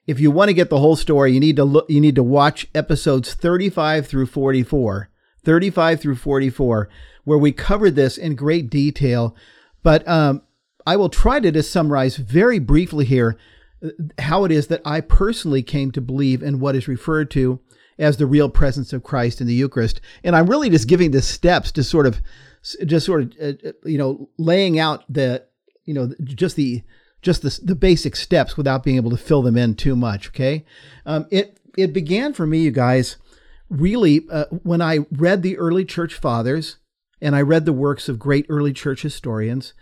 [0.05, 2.23] if you want to get the whole story, you need to look you need to
[2.23, 5.09] watch episodes 35 through 44.
[5.43, 6.89] 35 through 44
[7.23, 9.35] where we covered this in great detail.
[9.83, 10.41] But um,
[10.85, 13.37] I will try to just summarize very briefly here
[13.83, 17.59] uh, how it is that I personally came to believe in what is referred to
[17.99, 20.01] as the real presence of Christ in the Eucharist.
[20.23, 22.21] And I'm really just giving the steps to sort of,
[22.85, 25.45] just sort of, uh, uh, you know, laying out the,
[25.85, 26.81] you know, just the,
[27.21, 30.29] just the, the basic steps without being able to fill them in too much.
[30.29, 30.65] Okay.
[31.05, 33.17] Um, it, it began for me, you guys,
[33.69, 36.77] really uh, when I read the early church fathers
[37.21, 39.73] and I read the works of great early church historians.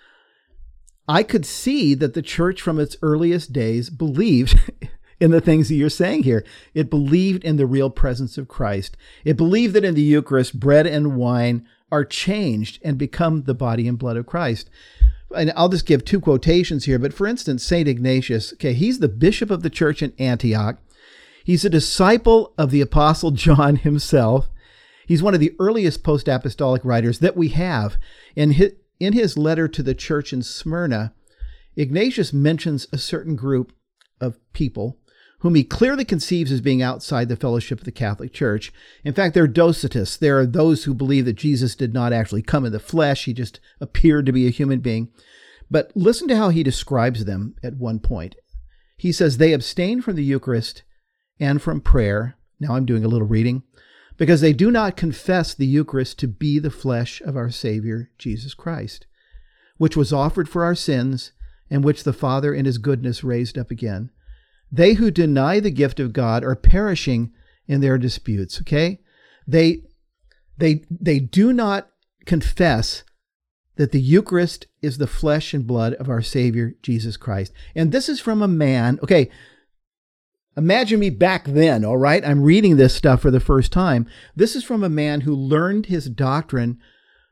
[1.08, 4.60] I could see that the church from its earliest days believed
[5.20, 6.44] in the things that you're saying here.
[6.74, 8.98] It believed in the real presence of Christ.
[9.24, 13.88] It believed that in the Eucharist, bread and wine are changed and become the body
[13.88, 14.70] and blood of Christ.
[15.36, 17.00] And I'll just give two quotations here.
[17.00, 17.88] But for instance, St.
[17.88, 20.78] Ignatius, okay, he's the bishop of the church in Antioch.
[21.48, 24.50] He's a disciple of the Apostle John himself.
[25.08, 27.96] He's one of the earliest post apostolic writers that we have.
[28.36, 31.14] His, in his letter to the church in Smyrna,
[31.78, 33.72] Ignatius mentions a certain group
[34.20, 35.00] of people
[35.40, 38.74] whom he clearly conceives as being outside the fellowship of the Catholic Church.
[39.06, 40.20] In fact, they're Docetists.
[40.20, 43.32] There are those who believe that Jesus did not actually come in the flesh, he
[43.32, 45.14] just appeared to be a human being.
[45.72, 48.36] But listen to how he describes them at one point.
[48.98, 50.84] He says, They abstain from the Eucharist
[51.40, 52.38] and from prayer.
[52.60, 53.64] Now I'm doing a little reading.
[54.18, 58.56] Because they do not confess the Eucharist to be the flesh of our Savior, Jesus
[58.56, 59.06] Christ,
[59.78, 61.34] which was offered for our sins
[61.70, 64.10] and which the Father in his goodness raised up again.
[64.72, 67.32] They who deny the gift of God are perishing
[67.68, 69.00] in their disputes, okay?
[69.46, 69.84] They
[70.58, 71.90] they they do not
[72.26, 73.04] confess
[73.76, 77.54] that the Eucharist is the flesh and blood of our Savior Jesus Christ.
[77.76, 79.30] And this is from a man, okay,
[80.58, 82.26] imagine me back then, all right?
[82.26, 84.08] I'm reading this stuff for the first time.
[84.36, 86.80] This is from a man who learned his doctrine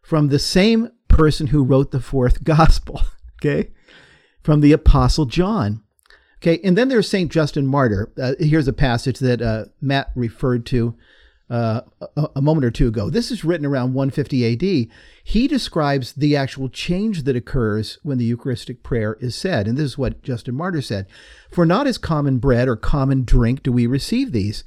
[0.02, 3.02] from the same person who wrote the fourth gospel,
[3.40, 3.72] okay?
[4.44, 5.82] From the Apostle John.
[6.38, 7.32] Okay, and then there's St.
[7.32, 8.12] Justin Martyr.
[8.22, 10.96] Uh, here's a passage that uh, Matt referred to
[11.50, 11.82] uh,
[12.16, 13.10] a, a, moment or two ago.
[13.10, 14.90] This is written around 150 AD.
[15.24, 19.68] He describes the actual change that occurs when the Eucharistic prayer is said.
[19.68, 21.06] And this is what Justin Martyr said
[21.52, 24.64] For not as common bread or common drink do we receive these,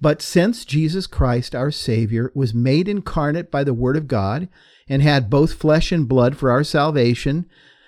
[0.00, 4.48] but since Jesus Christ, our Savior, was made incarnate by the Word of God
[4.88, 7.46] and had both flesh and blood for our salvation,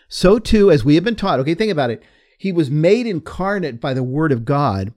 [0.09, 2.03] so too, as we have been taught, okay, think about it.
[2.39, 4.95] He was made incarnate by the Word of God.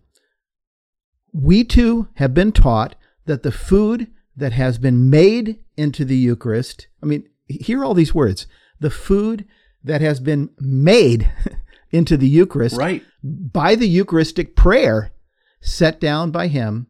[1.34, 2.96] We too have been taught
[3.32, 8.14] that the food that has been made into the Eucharist, I mean, hear all these
[8.14, 8.46] words
[8.82, 9.46] the food
[9.86, 11.32] that has been made
[11.92, 13.06] into the Eucharist right.
[13.24, 15.14] by the Eucharistic prayer
[15.62, 16.88] set down by Him,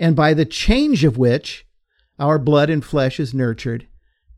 [0.00, 1.64] and by the change of which
[2.18, 3.86] our blood and flesh is nurtured,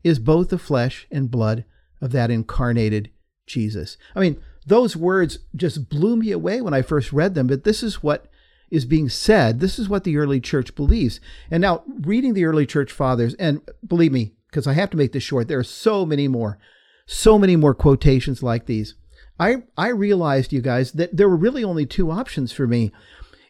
[0.03, 1.65] is both the flesh and blood
[2.01, 3.09] of that incarnated
[3.47, 3.97] Jesus.
[4.15, 7.81] I mean, those words just blew me away when I first read them, but this
[7.81, 8.30] is what
[8.71, 9.59] is being said.
[9.59, 11.19] This is what the early church believes.
[11.51, 15.11] And now, reading the early church fathers, and believe me, because I have to make
[15.11, 16.57] this short, there are so many more,
[17.05, 18.95] so many more quotations like these.
[19.39, 22.91] I, I realized, you guys, that there were really only two options for me.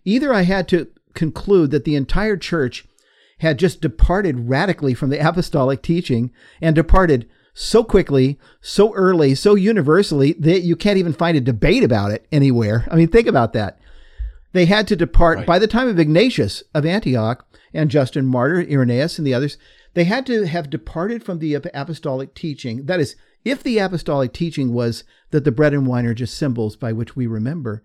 [0.03, 2.85] Either I had to conclude that the entire church
[3.39, 9.55] had just departed radically from the apostolic teaching and departed so quickly, so early, so
[9.55, 12.87] universally that you can't even find a debate about it anywhere.
[12.89, 13.79] I mean, think about that.
[14.53, 15.47] They had to depart right.
[15.47, 19.57] by the time of Ignatius of Antioch and Justin Martyr, Irenaeus, and the others.
[19.93, 22.85] They had to have departed from the apostolic teaching.
[22.85, 26.75] That is, if the apostolic teaching was that the bread and wine are just symbols
[26.75, 27.83] by which we remember,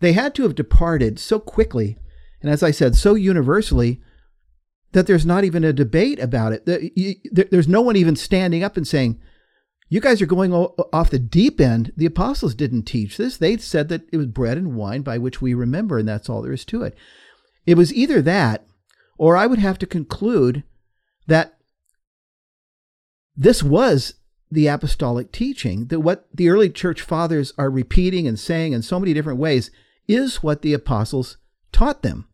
[0.00, 1.98] they had to have departed so quickly,
[2.40, 4.02] and as I said, so universally,
[4.92, 6.64] that there's not even a debate about it.
[7.50, 9.20] There's no one even standing up and saying,
[9.94, 11.92] you guys are going off the deep end.
[11.96, 13.36] The apostles didn't teach this.
[13.36, 16.42] They said that it was bread and wine by which we remember, and that's all
[16.42, 16.96] there is to it.
[17.64, 18.66] It was either that,
[19.18, 20.64] or I would have to conclude
[21.28, 21.58] that
[23.36, 24.14] this was
[24.50, 28.98] the apostolic teaching, that what the early church fathers are repeating and saying in so
[28.98, 29.70] many different ways
[30.08, 31.36] is what the apostles
[31.70, 32.26] taught them.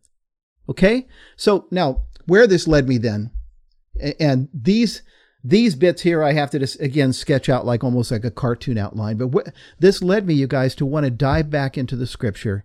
[0.66, 1.08] Okay?
[1.36, 3.32] So now, where this led me then,
[4.18, 5.02] and these
[5.42, 8.78] these bits here I have to just again sketch out like almost like a cartoon
[8.78, 9.16] outline.
[9.16, 12.64] But wh- this led me, you guys, to want to dive back into the scripture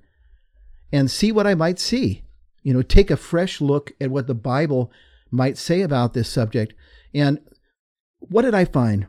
[0.92, 2.24] and see what I might see.
[2.64, 4.92] You know, take a fresh look at what the Bible
[5.32, 6.74] might say about this subject.
[7.14, 7.40] And
[8.20, 9.08] what did I find?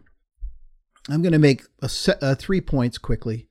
[1.08, 3.48] I'm going to make uh, three points quickly.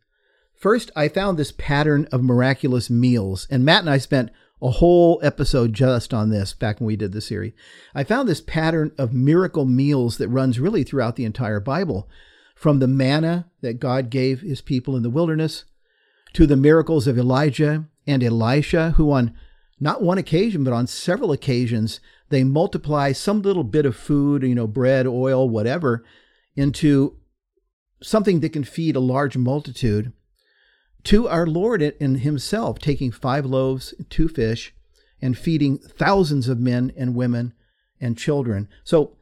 [0.53, 4.32] First, I found this pattern of miraculous meals, and Matt and I spent
[4.62, 7.53] a whole episode just on this back when we did the series.
[7.93, 12.10] I found this pattern of miracle meals that runs really throughout the entire Bible,
[12.56, 15.66] from the manna that God gave his people in the wilderness
[16.34, 19.36] to the miracles of Elijah and Elisha, who on
[19.80, 21.99] not one occasion, but on several occasions,
[22.30, 26.06] they multiply some little bit of food, you know, bread, oil, whatever,
[26.56, 27.18] into
[28.01, 30.14] something that can feed a large multitude
[31.06, 34.74] to our Lord in Himself, taking five loaves, two fish,
[35.22, 37.53] and feeding thousands of men and women
[38.01, 38.68] and children.
[38.84, 39.16] So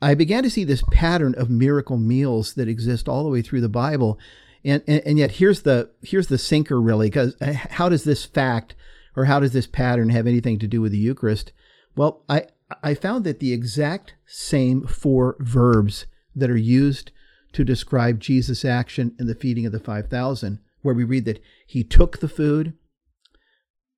[0.00, 3.60] I began to see this pattern of miracle meals that exist all the way through
[3.60, 4.18] the Bible.
[4.64, 8.24] And, and, and yet here's the here's the sinker really because uh, how does this
[8.24, 8.74] fact
[9.16, 11.52] or how does this pattern have anything to do with the Eucharist?
[11.96, 12.46] Well, I
[12.82, 17.10] I found that the exact same four verbs that are used
[17.52, 21.84] to describe Jesus' action in the feeding of the 5,000 where we read that he
[21.84, 22.74] took the food.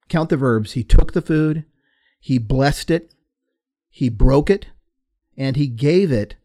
[0.09, 0.72] Count the verbs.
[0.72, 1.64] He took the food,
[2.20, 3.14] he blessed it,
[3.89, 4.66] he broke it,
[5.37, 6.37] and he gave it.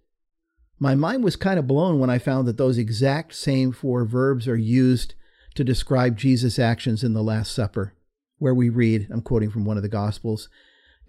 [0.79, 4.47] My mind was kind of blown when I found that those exact same four verbs
[4.47, 5.15] are used
[5.55, 7.93] to describe Jesus' actions in the Last Supper,
[8.37, 10.49] where we read, I'm quoting from one of the Gospels,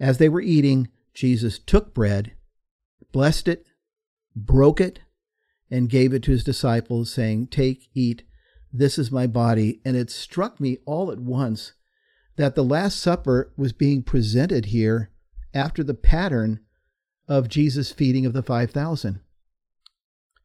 [0.00, 2.32] as they were eating, Jesus took bread,
[3.12, 3.66] blessed it,
[4.34, 5.00] broke it,
[5.70, 8.22] and gave it to his disciples, saying, Take, eat,
[8.72, 9.80] this is my body.
[9.84, 11.72] And it struck me all at once
[12.36, 15.10] that the Last Supper was being presented here
[15.52, 16.60] after the pattern
[17.26, 19.20] of Jesus' feeding of the 5,000.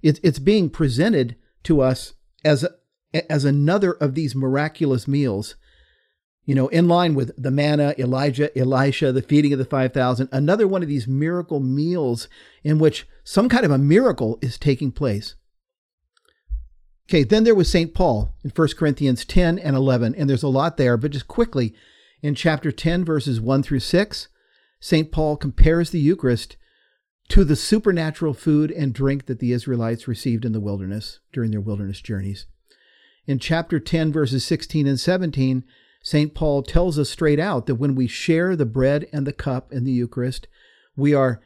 [0.01, 2.13] It, it's being presented to us
[2.43, 2.65] as,
[3.29, 5.55] as another of these miraculous meals,
[6.45, 10.67] you know, in line with the manna, Elijah, Elisha, the feeding of the 5,000, another
[10.67, 12.27] one of these miracle meals
[12.63, 15.35] in which some kind of a miracle is taking place.
[17.09, 17.93] Okay, then there was St.
[17.93, 21.73] Paul in 1 Corinthians 10 and 11, and there's a lot there, but just quickly,
[22.21, 24.27] in chapter 10, verses 1 through 6,
[24.79, 25.11] St.
[25.11, 26.55] Paul compares the Eucharist
[27.29, 31.61] to the supernatural food and drink that the Israelites received in the wilderness during their
[31.61, 32.45] wilderness journeys.
[33.25, 35.63] In chapter 10, verses 16 and 17,
[36.01, 36.33] St.
[36.33, 39.85] Paul tells us straight out that when we share the bread and the cup in
[39.85, 40.47] the Eucharist,
[40.97, 41.41] we are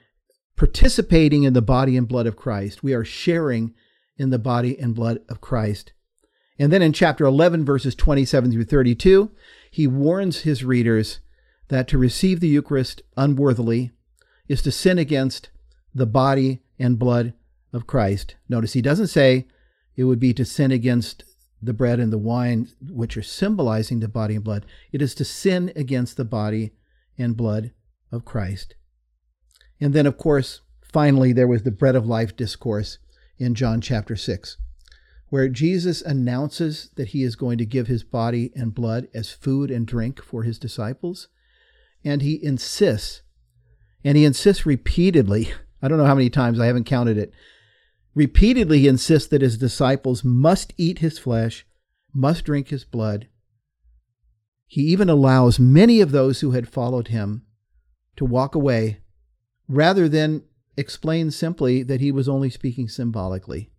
[0.55, 2.83] participating in the body and blood of Christ.
[2.83, 3.75] We are sharing
[4.17, 5.93] in the body and blood of Christ.
[6.59, 9.31] And then in chapter 11, verses 27 through 32,
[9.69, 11.19] he warns his readers
[11.67, 13.91] that to receive the Eucharist unworthily
[14.47, 15.49] is to sin against
[15.93, 17.33] the body and blood
[17.73, 18.35] of Christ.
[18.49, 19.47] Notice he doesn't say
[19.95, 21.23] it would be to sin against
[21.61, 24.65] the bread and the wine, which are symbolizing the body and blood.
[24.91, 26.71] It is to sin against the body
[27.17, 27.71] and blood
[28.11, 28.75] of Christ.
[29.79, 32.99] And then, of course, finally, there was the bread of life discourse
[33.37, 34.57] in John chapter 6,
[35.29, 39.69] where Jesus announces that he is going to give his body and blood as food
[39.69, 41.27] and drink for his disciples.
[42.03, 43.21] And he insists,
[44.03, 47.31] and he insists repeatedly, I don't know how many times, I haven't counted it.
[48.15, 51.65] Repeatedly, he insists that his disciples must eat his flesh,
[52.13, 53.27] must drink his blood.
[54.65, 57.43] He even allows many of those who had followed him
[58.15, 59.01] to walk away
[59.67, 60.43] rather than
[60.77, 63.71] explain simply that he was only speaking symbolically.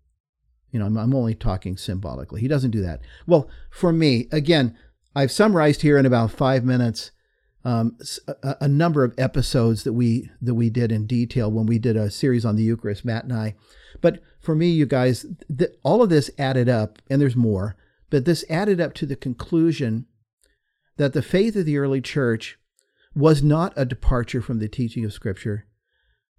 [0.70, 2.40] You know, I'm, I'm, only talking symbolically.
[2.42, 3.00] He doesn't do that.
[3.26, 4.76] Well, for me, again,
[5.14, 7.12] I've summarized here in about five minutes
[7.64, 7.98] um,
[8.42, 11.96] a, a, number of episodes that we that we did in detail when we did
[11.96, 13.56] a series on the Eucharist, Matt and I.
[14.00, 15.26] But for me, you guys,
[15.56, 17.76] th- all of this added up, and there's more.
[18.10, 20.06] But this added up to the conclusion
[20.96, 22.58] that the faith of the early church
[23.14, 25.66] was not a departure from the teaching of Scripture,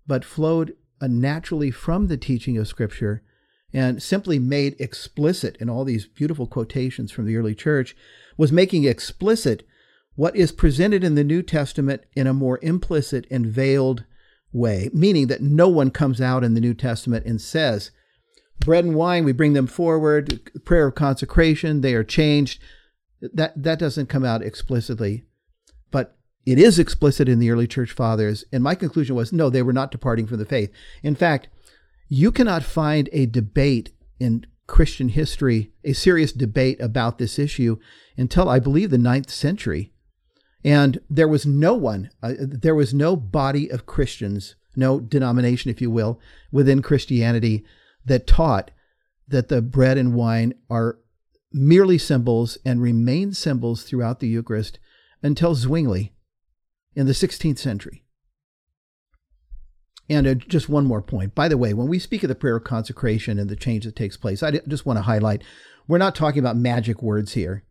[0.10, 3.22] but flowed uh, naturally from the teaching of Scripture
[3.72, 7.96] and simply made explicit in all these beautiful quotations from the early church,
[8.36, 9.66] was making explicit
[10.16, 14.04] what is presented in the New Testament in a more implicit and veiled
[14.52, 17.92] way, meaning that no one comes out in the New Testament and says,
[18.66, 22.60] bread and wine, we bring them forward, prayer of consecration, they are changed.
[23.22, 25.26] That, that doesn't come out explicitly.
[26.46, 28.44] It is explicit in the early church fathers.
[28.52, 30.72] And my conclusion was no, they were not departing from the faith.
[31.04, 31.50] In fact,
[32.08, 37.78] you cannot find a debate in Christian history, a serious debate about this issue
[38.18, 39.92] until I believe the ninth century.
[40.64, 45.82] And there was no one, uh, there was no body of Christians, no denomination, if
[45.82, 46.20] you will,
[46.52, 47.64] within Christianity
[48.06, 48.72] that taught
[49.28, 51.00] that the bread and wine are
[51.52, 54.80] merely symbols and remain symbols throughout the Eucharist
[55.24, 56.14] until Zwingli
[56.96, 58.04] in the 16th century.
[60.10, 61.36] And uh, just one more point.
[61.36, 63.96] By the way, when we speak of the prayer of consecration and the change that
[63.96, 65.44] takes place, I just want to highlight
[65.88, 67.64] we're not talking about magic words here.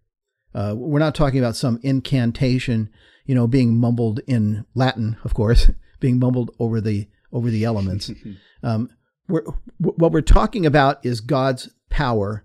[0.55, 2.91] Uh, we're not talking about some incantation,
[3.27, 8.11] you know, being mumbled in Latin, of course, being mumbled over the over the elements.
[8.63, 8.91] um,
[9.29, 9.45] we're,
[9.79, 12.45] what we're talking about is God's power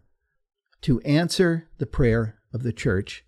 [0.82, 3.26] to answer the prayer of the church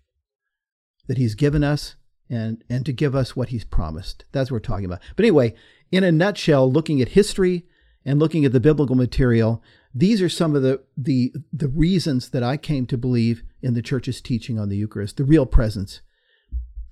[1.08, 1.96] that He's given us
[2.28, 4.24] and and to give us what he's promised.
[4.32, 5.00] That's what we're talking about.
[5.14, 5.54] But anyway,
[5.90, 7.66] in a nutshell, looking at history
[8.04, 9.62] and looking at the biblical material,
[9.94, 13.82] these are some of the the the reasons that I came to believe in the
[13.82, 16.00] church's teaching on the Eucharist, the real presence.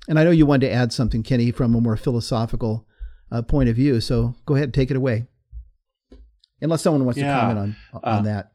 [0.08, 2.86] And I know you wanted to add something, Kenny, from a more philosophical
[3.32, 4.00] uh, point of view.
[4.00, 5.26] So go ahead, and take it away.
[6.60, 8.52] Unless someone wants yeah, to comment on on uh, that.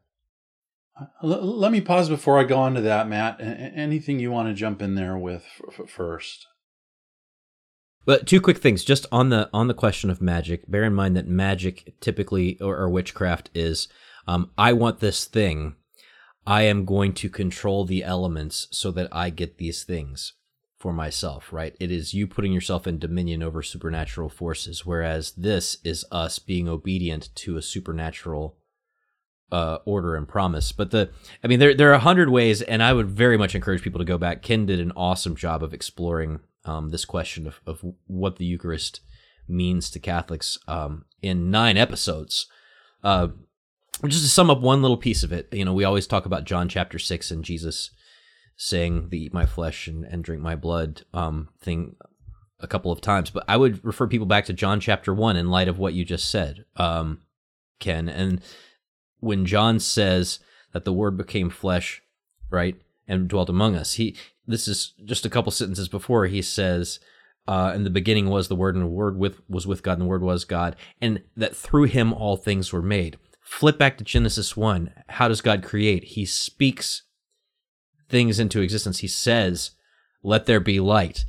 [1.21, 3.39] Let me pause before I go on to that, Matt.
[3.39, 5.45] Anything you want to jump in there with
[5.87, 6.45] first?
[8.09, 10.67] But two quick things, just on the on the question of magic.
[10.67, 13.87] Bear in mind that magic typically or, or witchcraft is,
[14.27, 15.75] um, I want this thing.
[16.43, 20.33] I am going to control the elements so that I get these things.
[20.79, 21.75] for myself, right?
[21.79, 26.69] It is you putting yourself in dominion over supernatural forces, whereas this is us being
[26.69, 28.57] obedient to a supernatural
[29.51, 30.71] uh, order and promise.
[30.71, 31.09] But the,
[31.43, 33.99] I mean, there there are a hundred ways, and I would very much encourage people
[33.99, 34.41] to go back.
[34.41, 39.01] Ken did an awesome job of exploring um, this question of, of what the Eucharist
[39.47, 42.47] means to Catholics um, in nine episodes.
[43.03, 43.29] Uh,
[44.05, 46.45] just to sum up one little piece of it, you know, we always talk about
[46.45, 47.91] John chapter six and Jesus
[48.55, 51.95] saying the eat my flesh and, and drink my blood um, thing
[52.59, 55.49] a couple of times, but I would refer people back to John chapter one in
[55.49, 57.21] light of what you just said, um,
[57.79, 58.09] Ken.
[58.09, 58.41] And
[59.21, 60.39] when John says
[60.73, 62.01] that the word became flesh,
[62.49, 62.75] right,
[63.07, 64.15] and dwelt among us, he
[64.49, 66.99] this is just a couple sentences before he says,
[67.47, 70.01] uh, in the beginning was the word and the word with was with God and
[70.01, 73.17] the word was God, and that through him all things were made.
[73.41, 74.91] Flip back to Genesis 1.
[75.09, 76.03] How does God create?
[76.03, 77.03] He speaks
[78.07, 78.99] things into existence.
[78.99, 79.71] He says,
[80.21, 81.25] Let there be light.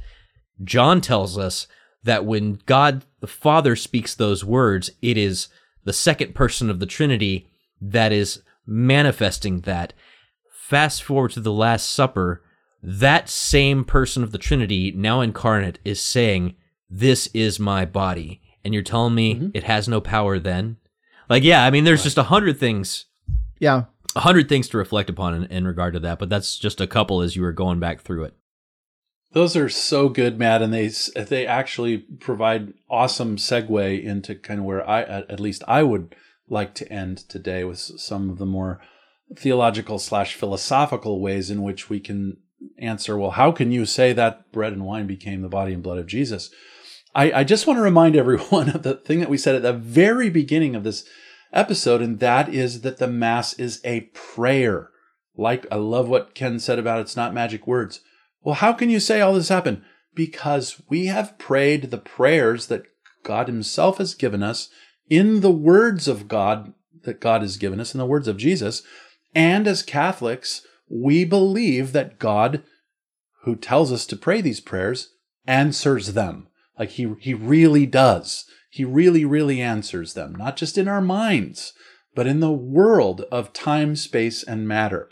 [0.63, 1.67] John tells us
[2.03, 5.49] that when God the Father speaks those words, it is
[5.85, 7.49] the second person of the Trinity
[7.81, 9.93] that is manifesting that.
[10.53, 12.43] Fast forward to the Last Supper,
[12.83, 16.55] that same person of the Trinity, now incarnate, is saying,
[16.89, 18.41] This is my body.
[18.65, 19.49] And you're telling me mm-hmm.
[19.55, 20.77] it has no power then?
[21.29, 22.05] Like, yeah, I mean, there's right.
[22.05, 23.07] just a hundred things.
[23.59, 23.85] Yeah
[24.17, 26.87] a hundred things to reflect upon in, in regard to that, but that's just a
[26.87, 28.35] couple as you were going back through it.
[29.33, 30.89] Those are so good, Matt, and they
[31.23, 36.17] they actually provide awesome segue into kind of where I at least I would
[36.49, 38.81] like to end today with some of the more
[39.37, 42.39] theological slash philosophical ways in which we can
[42.79, 43.17] answer.
[43.17, 46.07] Well, how can you say that bread and wine became the body and blood of
[46.07, 46.51] Jesus?
[47.15, 49.73] I, I just want to remind everyone of the thing that we said at the
[49.73, 51.05] very beginning of this
[51.53, 54.91] episode, and that is that the Mass is a prayer.
[55.37, 58.01] Like, I love what Ken said about it's not magic words.
[58.43, 59.83] Well, how can you say all this happened?
[60.15, 62.85] Because we have prayed the prayers that
[63.23, 64.69] God Himself has given us
[65.09, 68.83] in the words of God that God has given us, in the words of Jesus.
[69.35, 72.63] And as Catholics, we believe that God,
[73.45, 75.15] who tells us to pray these prayers,
[75.47, 76.49] answers them.
[76.79, 78.45] Like He, he really does.
[78.71, 81.73] He really, really answers them, not just in our minds,
[82.15, 85.09] but in the world of time, space, and matter.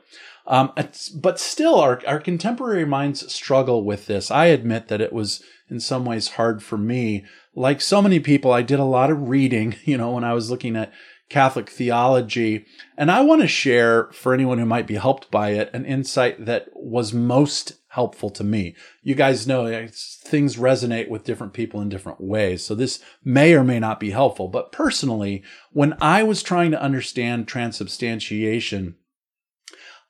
[0.47, 0.72] Um,
[1.14, 4.31] but still, our, our contemporary minds struggle with this.
[4.31, 7.26] I admit that it was in some ways hard for me.
[7.55, 10.51] Like so many people, I did a lot of reading, you know, when I was
[10.51, 10.93] looking at
[11.29, 12.64] Catholic theology.
[12.97, 16.47] And I want to share for anyone who might be helped by it an insight
[16.47, 18.74] that was most helpful to me.
[19.03, 22.64] You guys know things resonate with different people in different ways.
[22.64, 24.49] So this may or may not be helpful.
[24.49, 28.97] But personally, when I was trying to understand transubstantiation,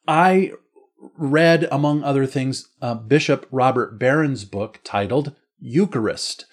[0.07, 0.53] I
[1.17, 6.47] read, among other things, uh, Bishop Robert Barron's book titled Eucharist.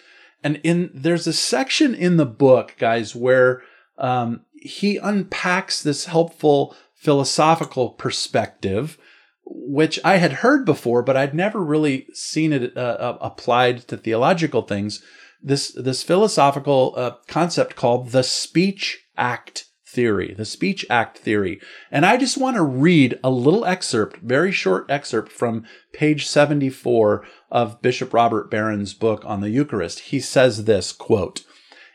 [0.43, 3.63] And in there's a section in the book, guys, where
[3.97, 8.97] um, he unpacks this helpful philosophical perspective,
[9.45, 13.97] which I had heard before, but I'd never really seen it uh, uh, applied to
[13.97, 15.03] theological things.
[15.41, 21.61] This this philosophical uh, concept called the speech act theory, the speech act theory.
[21.89, 27.25] And I just want to read a little excerpt, very short excerpt from page 74
[27.49, 29.99] of Bishop Robert Barron's book on the Eucharist.
[29.99, 31.43] He says this, quote,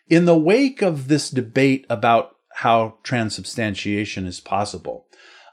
[0.08, 5.06] in the wake of this debate about how transubstantiation is possible,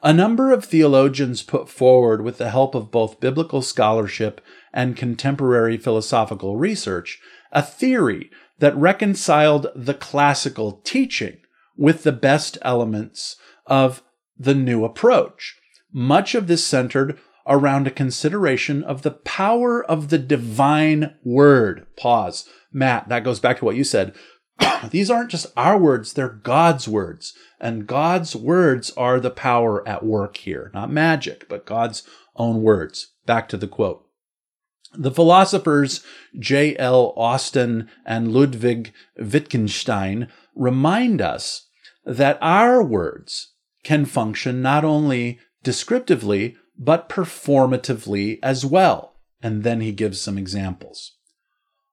[0.04, 4.42] a number of theologians put forward, with the help of both biblical scholarship
[4.74, 7.20] and contemporary philosophical research,
[7.52, 8.30] a theory
[8.60, 11.38] that reconciled the classical teaching
[11.78, 14.04] with the best elements of
[14.38, 15.58] the new approach.
[15.94, 21.88] Much of this centered around a consideration of the power of the divine word.
[21.96, 22.50] Pause.
[22.74, 24.14] Matt, that goes back to what you said.
[24.92, 27.34] these aren't just our words, they're God's words.
[27.60, 30.72] And God's words are the power at work here.
[30.74, 32.04] Not magic, but God's
[32.36, 33.14] own words.
[33.26, 34.06] Back to the quote.
[34.94, 36.04] The philosophers
[36.40, 37.14] J.L.
[37.18, 41.68] Austin and Ludwig Wittgenstein remind us
[42.06, 43.54] that our words
[43.84, 49.16] can function not only descriptively, but performatively as well.
[49.42, 51.14] And then he gives some examples.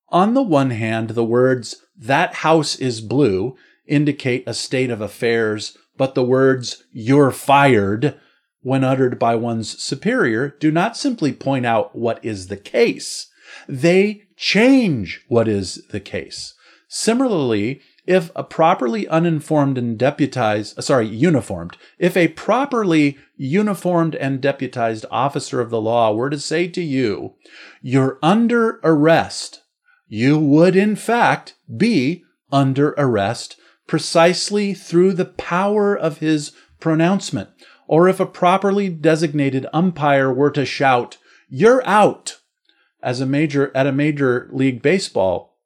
[0.09, 5.77] On the one hand, the words, that house is blue, indicate a state of affairs,
[5.97, 8.19] but the words, you're fired,
[8.63, 13.29] when uttered by one's superior, do not simply point out what is the case.
[13.69, 16.55] They change what is the case.
[16.89, 24.41] Similarly, if a properly uninformed and deputized, uh, sorry, uniformed, if a properly uniformed and
[24.41, 27.35] deputized officer of the law were to say to you,
[27.83, 29.63] you're under arrest,
[30.15, 33.57] you would in fact be under arrest
[33.89, 37.51] precisely through the power of his pronouncement.
[37.89, 42.39] Or if a properly designated umpire were to shout, you're out,
[43.03, 45.59] as a major, at a major league baseball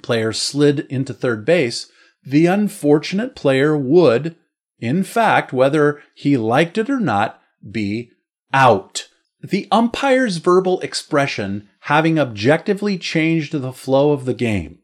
[0.00, 1.90] player slid into third base,
[2.24, 4.34] the unfortunate player would,
[4.78, 7.38] in fact, whether he liked it or not,
[7.70, 8.12] be
[8.50, 9.08] out.
[9.42, 14.78] The umpire's verbal expression having objectively changed the flow of the game.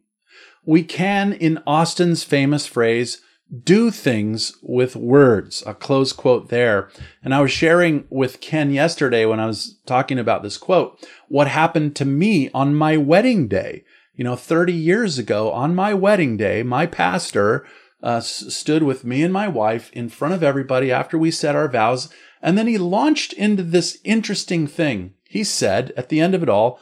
[0.67, 3.23] We can, in Austin's famous phrase,
[3.65, 5.63] do things with words.
[5.67, 6.91] A close quote there.
[7.25, 11.49] And I was sharing with Ken yesterday when I was talking about this quote, what
[11.49, 13.83] happened to me on my wedding day.
[14.15, 17.67] You know, 30 years ago on my wedding day, my pastor
[18.03, 21.57] uh, s- stood with me and my wife in front of everybody after we said
[21.57, 22.13] our vows.
[22.43, 25.15] And then he launched into this interesting thing.
[25.25, 26.79] He said at the end of it all,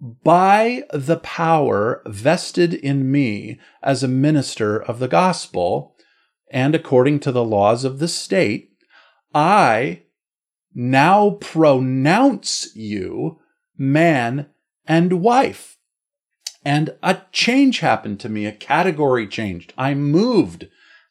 [0.00, 5.96] by the power vested in me as a minister of the gospel,
[6.50, 8.70] and according to the laws of the state,
[9.34, 10.02] I
[10.74, 13.40] now pronounce you
[13.76, 14.48] man
[14.86, 15.76] and wife.
[16.64, 19.72] And a change happened to me, a category changed.
[19.76, 20.68] I moved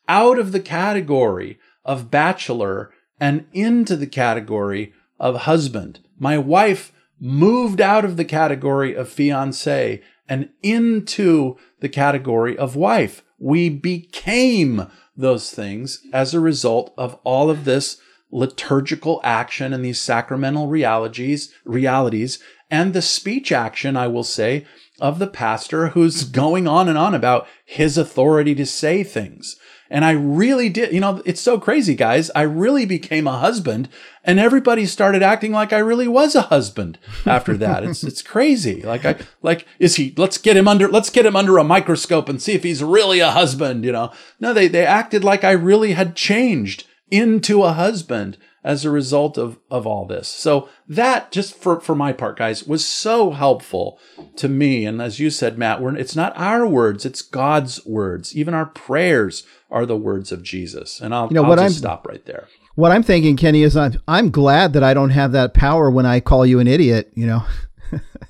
[0.08, 6.00] out of the category of bachelor and into the category of husband.
[6.20, 13.24] My wife moved out of the category of fiance and into the category of wife.
[13.40, 18.00] We became those things as a result of all of this
[18.32, 22.40] liturgical action and these sacramental realities, realities,
[22.70, 24.66] and the speech action, I will say,
[25.00, 29.58] of the pastor who's going on and on about his authority to say things.
[29.90, 32.30] And I really did, you know, it's so crazy, guys.
[32.36, 33.90] I really became a husband
[34.24, 37.84] and everybody started acting like I really was a husband after that.
[37.84, 38.82] it's, it's crazy.
[38.82, 42.28] Like, I, like, is he, let's get him under, let's get him under a microscope
[42.28, 44.12] and see if he's really a husband, you know?
[44.40, 49.38] No, they, they acted like I really had changed into a husband as a result
[49.38, 50.28] of, of all this.
[50.28, 53.98] So that just for, for my part, guys, was so helpful
[54.36, 54.86] to me.
[54.86, 58.36] And as you said, Matt, we're, it's not our words, it's God's words.
[58.36, 61.00] Even our prayers are the words of Jesus.
[61.02, 62.48] And I'll, You know, I'll what just I'm- stop right there.
[62.76, 66.06] What I'm thinking, Kenny, is I'm I'm glad that I don't have that power when
[66.06, 67.12] I call you an idiot.
[67.16, 67.44] You know,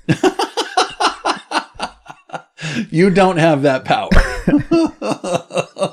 [2.90, 4.08] You don't have that power.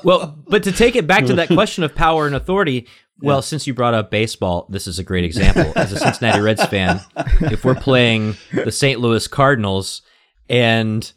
[0.04, 2.86] well, but to take it back to that question of power and authority,
[3.20, 5.72] well, since you brought up baseball, this is a great example.
[5.76, 7.00] As a Cincinnati Reds fan,
[7.42, 9.00] if we're playing the St.
[9.00, 10.02] Louis Cardinals
[10.48, 11.10] and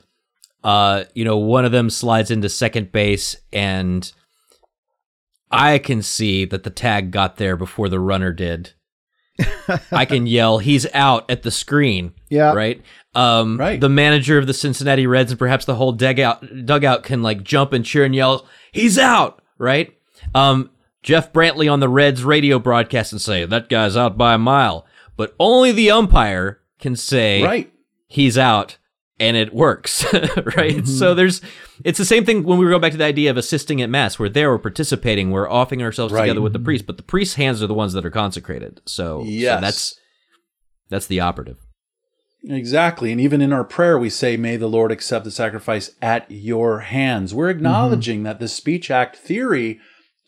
[0.63, 4.11] uh, you know, one of them slides into second base and
[5.51, 8.73] I can see that the tag got there before the runner did.
[9.91, 12.13] I can yell, he's out at the screen.
[12.29, 12.53] Yeah.
[12.53, 12.81] Right.
[13.15, 13.79] Um, Right.
[13.79, 17.73] The manager of the Cincinnati Reds and perhaps the whole dugout, dugout can like jump
[17.73, 19.41] and cheer and yell, he's out.
[19.57, 19.97] Right.
[20.35, 20.69] Um,
[21.01, 24.85] Jeff Brantley on the Reds radio broadcast and say, that guy's out by a mile.
[25.15, 27.73] But only the umpire can say, right.
[28.07, 28.77] he's out
[29.20, 30.86] and it works right mm-hmm.
[30.86, 31.41] so there's
[31.84, 34.17] it's the same thing when we go back to the idea of assisting at mass
[34.17, 36.22] we're there we're participating we're offering ourselves Right.
[36.22, 36.65] together with the mm-hmm.
[36.65, 39.61] priest but the priest's hands are the ones that are consecrated so, so Yes.
[39.61, 39.99] that's
[40.89, 41.57] that's the operative
[42.43, 43.11] Exactly.
[43.11, 46.80] And even in our prayer, we say, May the Lord accept the sacrifice at your
[46.80, 47.34] hands.
[47.34, 47.57] We're mm-hmm.
[47.57, 49.80] acknowledging that the speech act theory,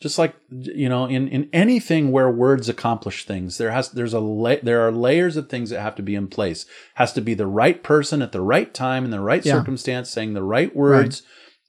[0.02, 4.20] just like, you know, in, in anything where words accomplish things, there has, there's a,
[4.20, 6.66] la- there are layers of things that have to be in place.
[6.94, 9.52] Has to be the right person at the right time in the right Yeah.
[9.54, 11.22] circumstance, saying the right words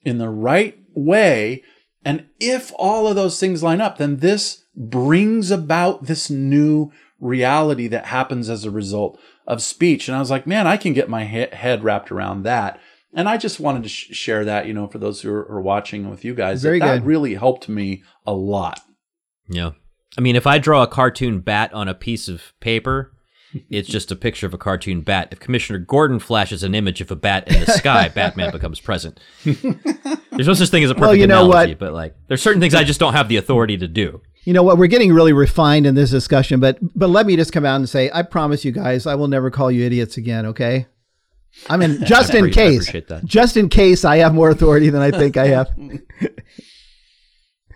[0.04, 1.62] in the right way.
[2.04, 7.86] And if all of those things line up, then this brings about this new reality
[7.88, 10.08] that happens as a result of speech.
[10.08, 12.78] And I was like, man, I can get my he- head wrapped around that.
[13.14, 15.60] And I just wanted to sh- share that, you know, for those who are, are
[15.60, 16.62] watching with you guys.
[16.62, 18.80] Very that, that really helped me a lot.
[19.48, 19.70] yeah
[20.16, 23.12] i mean if i draw a cartoon bat on a piece of paper
[23.68, 27.10] it's just a picture of a cartoon bat if commissioner gordon flashes an image of
[27.10, 31.08] a bat in the sky batman becomes present there's no such thing as a perfect
[31.08, 31.78] Well, you know analogy what?
[31.78, 34.62] but like there's certain things i just don't have the authority to do you know
[34.62, 34.76] what?
[34.76, 37.88] We're getting really refined in this discussion, but but let me just come out and
[37.88, 40.44] say, I promise you guys, I will never call you idiots again.
[40.44, 40.84] Okay.
[41.68, 43.22] I mean, just in case, that.
[43.24, 45.68] just in case I have more authority than I think I have.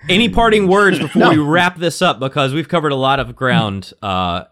[0.08, 1.30] Any parting words before No.
[1.30, 2.20] we wrap this up?
[2.20, 4.44] Because we've covered a lot of ground uh,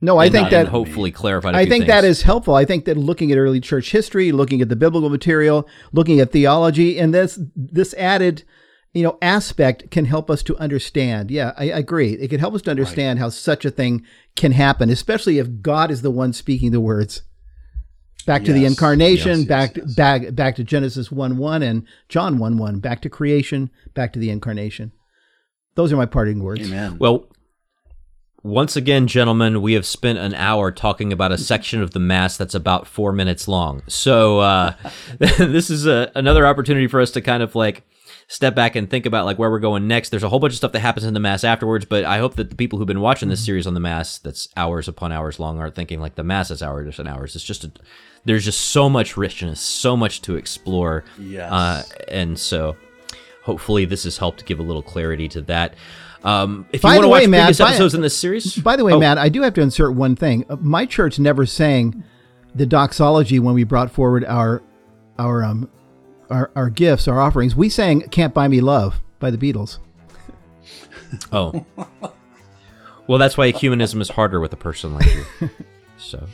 [0.00, 1.54] No, I think that hopefully clarified.
[1.54, 2.18] a I few think that things.
[2.18, 2.54] is helpful.
[2.54, 6.30] I think that looking at early church history, looking at the biblical material, looking at
[6.30, 8.44] theology, and this this added,
[8.92, 11.30] you know, aspect can help us to understand.
[11.30, 12.12] Yeah, I, I agree.
[12.12, 14.04] It can help us to understand how such a thing
[14.36, 17.22] can happen, especially if God is the one speaking the words.
[18.24, 19.94] Back to the incarnation, yes, yes, back yes.
[19.94, 24.18] back back to Genesis one one and John one one, back to creation, back to
[24.18, 24.92] the incarnation.
[25.74, 26.68] Those are my parting words.
[26.68, 26.98] Amen.
[26.98, 27.28] Well,
[28.42, 32.36] once again, gentlemen, we have spent an hour talking about a section of the Mass
[32.36, 33.82] that's about four minutes long.
[33.86, 34.74] So uh,
[35.18, 37.84] this is a, another opportunity for us to kind of like
[38.28, 40.08] step back and think about like where we're going next.
[40.10, 42.36] There's a whole bunch of stuff that happens in the Mass afterwards, but I hope
[42.36, 45.38] that the people who've been watching this series on the Mass that's hours upon hours
[45.38, 47.34] long aren't thinking like the Mass is hours and hours.
[47.36, 47.72] It's just a,
[48.24, 51.04] there's just so much richness, so much to explore.
[51.18, 51.50] Yes.
[51.52, 52.76] Uh, and so
[53.44, 55.74] hopefully this has helped give a little clarity to that.
[56.24, 58.54] Um, if By you want to watch way, Matt, previous by- episodes in this series,
[58.56, 60.44] By the way, Oh, Matt, I do have to insert one thing.
[60.48, 62.04] Uh, My church never sang
[62.54, 64.62] the doxology when we brought forward our
[65.18, 65.68] our um
[66.30, 67.54] our, our gifts, our offerings.
[67.54, 69.78] We sang "Can't Buy Me Love" by the Beatles.
[71.30, 71.66] Oh,
[73.06, 75.50] well, that's why ecumenism is harder with a person like you.
[75.98, 76.26] So,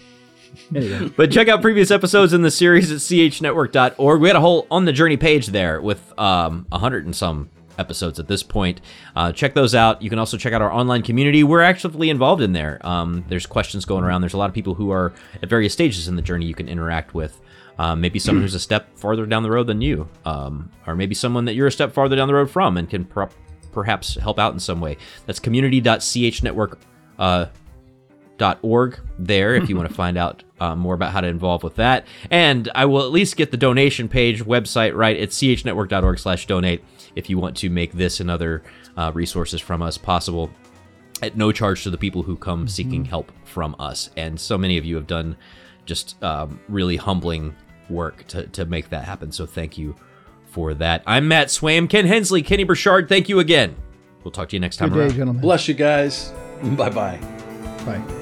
[0.74, 4.20] Anyway, but check out previous episodes in the series at chnetwork.org.
[4.20, 7.50] We had a whole on the journey page there with um a hundred and some
[7.78, 8.80] episodes at this point.
[9.14, 10.02] Uh, check those out.
[10.02, 11.44] You can also check out our online community.
[11.44, 12.84] We're actively involved in there.
[12.84, 14.20] Um, there's questions going around.
[14.22, 15.12] There's a lot of people who are
[15.42, 17.40] at various stages in the journey you can interact with.
[17.78, 21.14] Um, maybe someone who's a step farther down the road than you, um, or maybe
[21.14, 23.28] someone that you're a step farther down the road from and can per-
[23.72, 24.96] perhaps help out in some way.
[25.26, 26.78] That's community.chnetwork.org
[27.18, 27.46] Uh,
[29.18, 32.06] there if you want to find out uh, more about how to involve with that.
[32.30, 36.84] And i will at least get the donation page website right at chnetwork.org slash donate
[37.14, 38.62] if you want to make this and other
[38.96, 40.50] uh, resources from us possible
[41.22, 44.10] at no charge to the people who come seeking help from us.
[44.16, 45.36] And so many of you have done
[45.84, 47.54] just um, really humbling
[47.90, 49.94] work to, to make that happen so thank you
[50.50, 53.76] for that i'm matt Swaim ken hensley kenny burchard thank you again
[54.24, 55.42] we'll talk to you next time good day, around gentlemen.
[55.42, 56.32] Bless you guys.
[56.62, 57.20] Bye bye.
[57.84, 58.14] Bye.